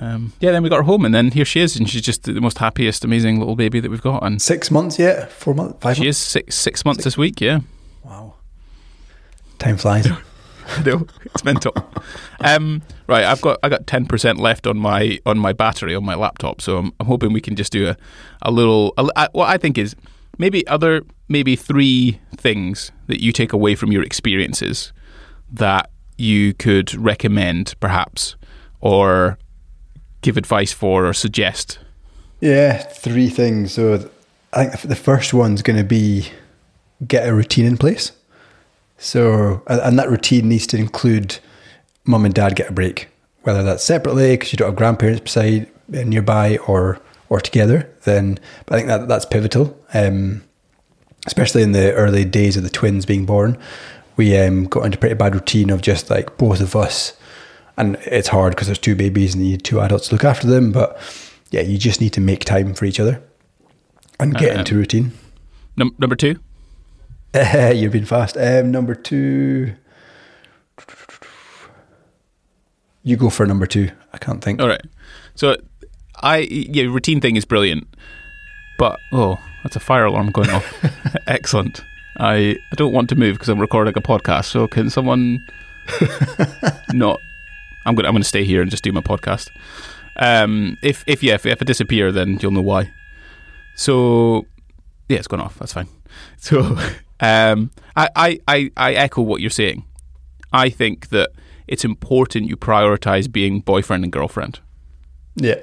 [0.00, 2.22] Um, yeah, then we got her home, and then here she is, and she's just
[2.22, 5.30] the most happiest, amazing little baby that we've got, and six months yet?
[5.30, 5.78] Four months?
[5.80, 5.96] Five?
[5.96, 6.18] she months?
[6.18, 7.40] is six six months this week.
[7.40, 7.60] Yeah,
[8.04, 8.34] Wow.
[9.58, 10.06] Time flies.
[10.76, 11.72] I know it's mental.
[12.40, 16.04] Um, right, I've got I got ten percent left on my on my battery on
[16.04, 17.96] my laptop, so I'm, I'm hoping we can just do a
[18.42, 18.94] a little.
[18.98, 19.96] A, a- what I think is
[20.38, 24.92] maybe other maybe three things that you take away from your experiences
[25.50, 28.36] that you could recommend, perhaps,
[28.80, 29.38] or
[30.20, 31.78] give advice for, or suggest.
[32.40, 33.72] Yeah, three things.
[33.72, 34.10] So
[34.52, 36.30] I think the first one's going to be
[37.06, 38.12] get a routine in place.
[38.96, 41.38] So, and that routine needs to include
[42.04, 43.08] mum and dad get a break,
[43.42, 47.88] whether that's separately because you don't have grandparents beside nearby or or together.
[48.04, 50.42] Then, I think that that's pivotal, um,
[51.28, 53.56] especially in the early days of the twins being born.
[54.16, 57.12] We um, got into a pretty bad routine of just like both of us
[57.76, 60.46] and it's hard because there's two babies and you need two adults to look after
[60.48, 60.72] them.
[60.72, 60.98] But
[61.50, 63.22] yeah, you just need to make time for each other
[64.18, 65.12] and get Um, into routine.
[65.76, 66.40] Num- number two,
[67.34, 68.36] You've been fast.
[68.36, 69.74] Um, number two,
[73.02, 73.90] you go for number two.
[74.12, 74.60] I can't think.
[74.60, 74.82] All right.
[75.34, 75.56] So,
[76.20, 77.86] I yeah, routine thing is brilliant,
[78.78, 80.84] but oh, that's a fire alarm going off.
[81.26, 81.84] Excellent.
[82.18, 84.46] I I don't want to move because I'm recording a podcast.
[84.46, 85.44] So can someone
[86.92, 87.20] not?
[87.86, 89.50] I'm gonna I'm gonna stay here and just do my podcast.
[90.16, 92.92] Um, if if yeah, if, if I disappear, then you'll know why.
[93.74, 94.46] So
[95.08, 95.58] yeah, it's gone off.
[95.58, 95.88] That's fine.
[96.38, 96.76] So
[97.20, 99.84] um, I, I I I echo what you're saying.
[100.52, 101.30] I think that
[101.66, 104.58] it's important you prioritize being boyfriend and girlfriend
[105.36, 105.60] Yeah,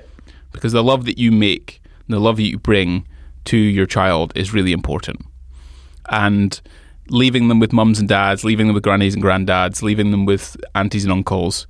[0.52, 3.08] because the love that you make, the love that you bring
[3.46, 5.26] to your child is really important.
[6.10, 6.62] And
[7.10, 10.58] leaving them with mums and dads, leaving them with grannies and granddads, leaving them with
[10.74, 11.68] aunties and uncles.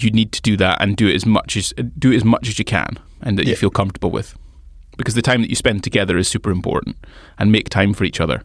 [0.00, 2.48] You need to do that and do it as much as do it as much
[2.48, 4.36] as you can, and that you feel comfortable with,
[4.98, 6.96] because the time that you spend together is super important,
[7.38, 8.42] and make time for each other.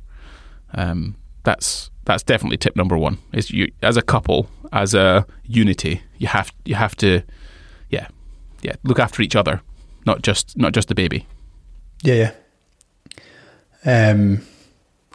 [0.73, 3.17] Um, that's that's definitely tip number one.
[3.33, 7.21] Is you as a couple, as a unity, you have you have to,
[7.89, 8.07] yeah,
[8.61, 9.61] yeah, look after each other,
[10.05, 11.27] not just not just the baby.
[12.01, 12.31] Yeah, yeah.
[13.85, 14.41] Um,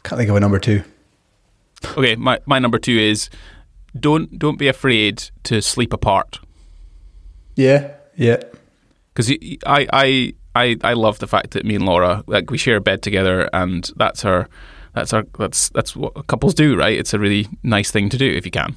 [0.02, 0.82] can't think of a number two.
[1.96, 3.28] Okay, my, my number two is
[3.98, 6.38] don't don't be afraid to sleep apart
[7.54, 8.38] Yeah, yeah,
[9.14, 9.30] because
[9.66, 12.80] I, I I I love the fact that me and Laura like we share a
[12.80, 14.48] bed together and that's our
[14.94, 16.98] that's our that's that's what couples do right.
[16.98, 18.74] It's a really nice thing to do if you can.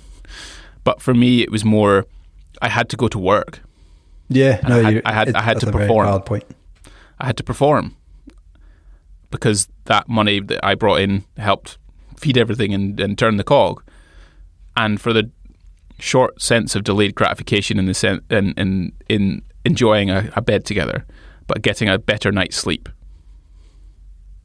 [0.84, 2.06] But for me, it was more
[2.62, 3.60] I had to go to work.
[4.30, 4.60] yeah.
[4.68, 6.06] no, I had- you- I had- it- I had that's to a very perform.
[6.08, 6.44] Valid point.
[7.20, 7.96] I had to perform
[9.32, 11.78] because that money that I brought in helped
[12.18, 13.84] feed everything and, and turn the cog.
[14.76, 15.30] And for the
[16.00, 20.66] short sense of delayed gratification in the sen- in, in in enjoying a, a bed
[20.66, 21.06] together,
[21.48, 22.90] but getting a better night's sleep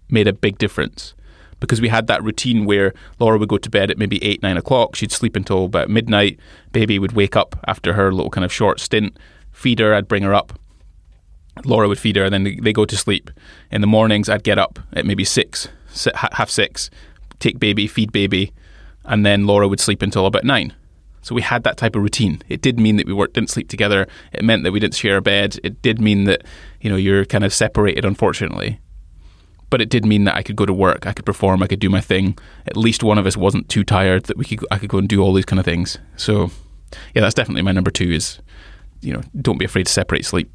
[0.09, 1.15] made a big difference.
[1.61, 4.57] Because we had that routine where Laura would go to bed at maybe eight, nine
[4.57, 4.97] o'clock.
[4.97, 6.39] She'd sleep until about midnight.
[6.73, 9.17] Baby would wake up after her little kind of short stint,
[9.51, 10.59] feed her, I'd bring her up.
[11.65, 13.31] Laura would feed her, and then they, go to sleep.
[13.71, 16.91] In the mornings, I'd get up at maybe six, si- ha- half six,
[17.39, 18.53] take baby, feed baby,
[19.05, 20.75] and then Laura would sleep until about nine.
[21.23, 22.43] So we had that type of routine.
[22.51, 24.07] It did mean that we didn't sleep together.
[24.33, 25.59] It meant that we didn't share a bed.
[25.65, 26.43] It did mean that
[26.81, 28.79] you know you're kind of separated, unfortunately.
[29.71, 31.81] But it did mean that I could go to work, I could perform, I could
[31.81, 32.39] do my thing.
[32.67, 35.09] At least one of us wasn't too tired that we could I could go and
[35.09, 35.99] do all these kind of things.
[36.17, 36.51] So
[37.15, 38.11] yeah, that's definitely my number two.
[38.11, 38.39] Is
[39.01, 40.51] you know don't be afraid to separate sleep.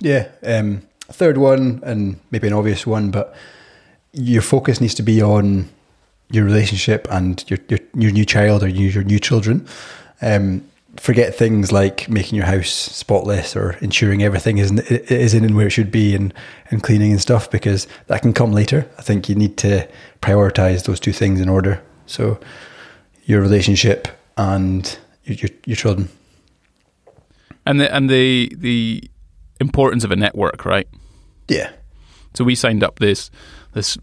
[0.00, 0.28] Yeah.
[0.42, 3.34] Um, third one, and maybe an obvious one, but
[4.12, 5.68] your focus needs to be on
[6.30, 9.66] your relationship and your your, your new child or your, your new children.
[10.20, 10.64] Um,
[10.96, 15.56] forget things like making your house spotless or ensuring everything is in, is in and
[15.56, 16.34] where it should be and,
[16.70, 18.88] and cleaning and stuff because that can come later.
[18.98, 19.88] I think you need to
[20.20, 21.80] prioritize those two things in order.
[22.06, 22.40] So
[23.26, 26.08] your relationship and your, your, your children.
[27.64, 29.08] and the and the the
[29.60, 30.88] importance of a network, right?
[31.48, 31.70] Yeah.
[32.34, 33.30] So we signed up this
[33.74, 33.96] this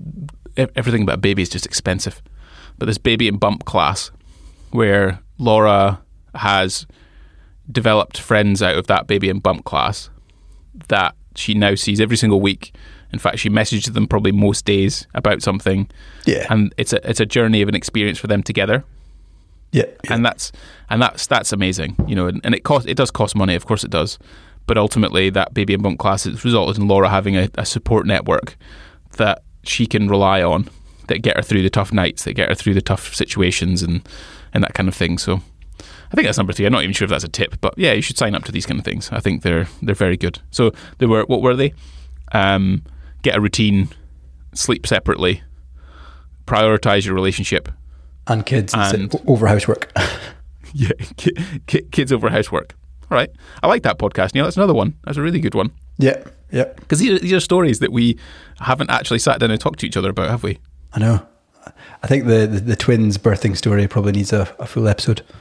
[0.57, 2.21] everything about baby is just expensive,
[2.77, 4.11] but this baby and bump class
[4.71, 6.01] where Laura
[6.33, 6.85] has
[7.71, 10.09] developed friends out of that baby and bump class
[10.87, 12.73] that she now sees every single week.
[13.11, 15.89] In fact, she messages them probably most days about something,
[16.25, 16.45] Yeah.
[16.49, 18.83] and it's a it's a journey of an experience for them together
[19.75, 19.85] yeah.
[20.09, 20.51] and that's
[20.89, 22.27] and that's that's amazing, you know.
[22.27, 24.17] And, and it cost it does cost money, of course it does,
[24.67, 28.05] but ultimately that baby and bump class has resulted in Laura having a, a support
[28.05, 28.57] network
[29.17, 30.69] that she can rely on
[31.07, 34.07] that get her through the tough nights, that get her through the tough situations, and
[34.53, 35.17] and that kind of thing.
[35.17, 35.41] So.
[36.11, 36.65] I think that's number three.
[36.65, 38.51] I'm not even sure if that's a tip, but yeah, you should sign up to
[38.51, 39.09] these kind of things.
[39.11, 40.39] I think they're they're very good.
[40.51, 41.73] So they were what were they?
[42.31, 42.83] Um,
[43.23, 43.89] get a routine,
[44.53, 45.41] sleep separately,
[46.45, 47.69] prioritize your relationship,
[48.27, 49.91] and kids And- and over housework.
[50.77, 51.35] Yeah, ki-
[51.67, 52.75] ki- kids over housework.
[53.11, 53.29] All right,
[53.63, 54.33] I like that podcast.
[54.33, 54.95] Neil, that's another one.
[55.03, 58.17] That's a really good one yeah, yeah, because these are, these are stories that we
[58.59, 60.59] haven't actually sat down and talked to each other about, have we?
[60.93, 61.25] I know.
[62.03, 65.21] I think the, the, the twins' birthing story probably needs a, a full episode.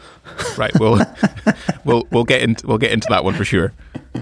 [0.57, 0.73] Right.
[0.81, 1.05] We'll
[1.85, 3.75] we'll we'll get into we'll get into that one for sure.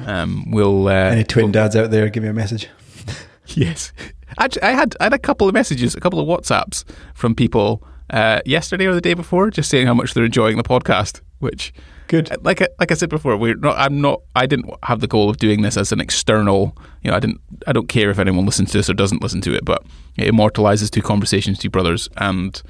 [0.04, 2.68] Um, we'll uh, Any twin dads out there, give me a message.
[3.54, 3.92] Yes,
[4.38, 6.84] actually, I had I had a couple of messages, a couple of WhatsApps
[7.14, 10.62] from people uh, yesterday or the day before, just saying how much they're enjoying the
[10.64, 11.20] podcast.
[11.42, 11.74] Which,
[12.06, 12.30] Good.
[12.44, 13.76] like I, like I said before, we're not.
[13.76, 14.20] I'm not.
[14.36, 16.76] I didn't have the goal of doing this as an external.
[17.02, 17.40] You know, I didn't.
[17.66, 19.82] I don't care if anyone listens to this or doesn't listen to it, but
[20.16, 22.62] it immortalizes two conversations, two brothers, and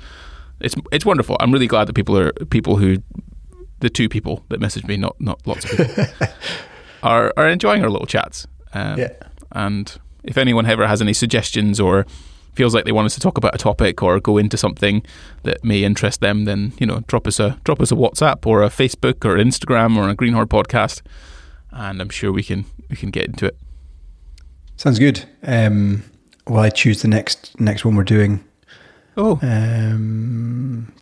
[0.61, 1.37] it's it's wonderful.
[1.41, 2.97] I'm really glad that people are people who
[3.81, 6.05] the two people that message me, not not lots of people,
[7.03, 8.47] are are enjoying our little chats.
[8.73, 9.11] Um, Yeah.
[9.53, 12.07] and if anyone ever has any suggestions or
[12.55, 15.03] feels like they want us to talk about a topic or go into something
[15.42, 18.62] that may interest them, then you know, drop us a drop us a WhatsApp or
[18.62, 21.03] a Facebook or Instagram or a Greenhorn podcast,
[21.70, 23.57] and I'm sure we can we can get into it.
[24.76, 25.24] Sounds good.
[25.42, 26.03] Um,
[26.46, 28.44] well, I choose the next next one we're doing.
[29.16, 30.92] Oh, Um,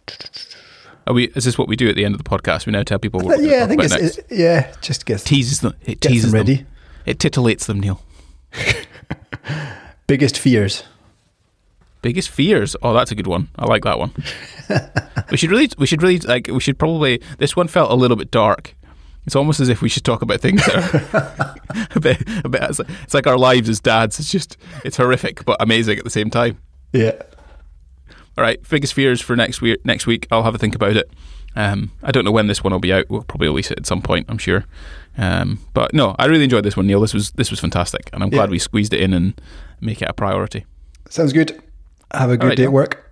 [1.07, 1.29] are we?
[1.29, 2.67] Is this what we do at the end of the podcast?
[2.67, 5.21] We now tell people what we're yeah, I going think it's, it, yeah, just get
[5.21, 5.75] teases them.
[5.83, 6.57] It teases them ready.
[6.57, 6.67] them.
[7.07, 8.03] It titillates them, Neil.
[10.07, 10.83] Biggest fears.
[12.03, 12.77] Biggest fears.
[12.83, 13.49] Oh, that's a good one.
[13.57, 14.13] I like that one.
[15.31, 17.21] we should really, we should really like, we should probably.
[17.39, 18.75] This one felt a little bit dark.
[19.27, 20.75] It's almost as if we should talk about things that
[21.15, 22.63] are a bit, a bit.
[22.63, 24.19] It's like, it's like our lives as dads.
[24.19, 26.59] It's just, it's horrific but amazing at the same time.
[26.93, 27.21] Yeah.
[28.39, 28.59] All right.
[28.69, 29.85] Biggest fears for next week.
[29.85, 31.11] Next week, I'll have a think about it.
[31.57, 33.11] Um, I don't know when this one will be out.
[33.11, 34.65] We'll probably release it at some point, I'm sure.
[35.19, 37.01] Um, but no, I really enjoyed this one, Neil.
[37.01, 38.53] This was this was fantastic, and I'm glad yeah.
[38.53, 39.41] we squeezed it in and
[39.81, 40.65] make it a priority.
[41.09, 41.61] Sounds good.
[42.13, 43.05] Have a good right, day at work.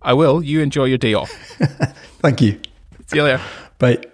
[0.00, 0.42] I will.
[0.42, 1.30] You enjoy your day off.
[2.20, 2.60] Thank you.
[3.06, 3.40] See you later.
[3.78, 4.11] Bye.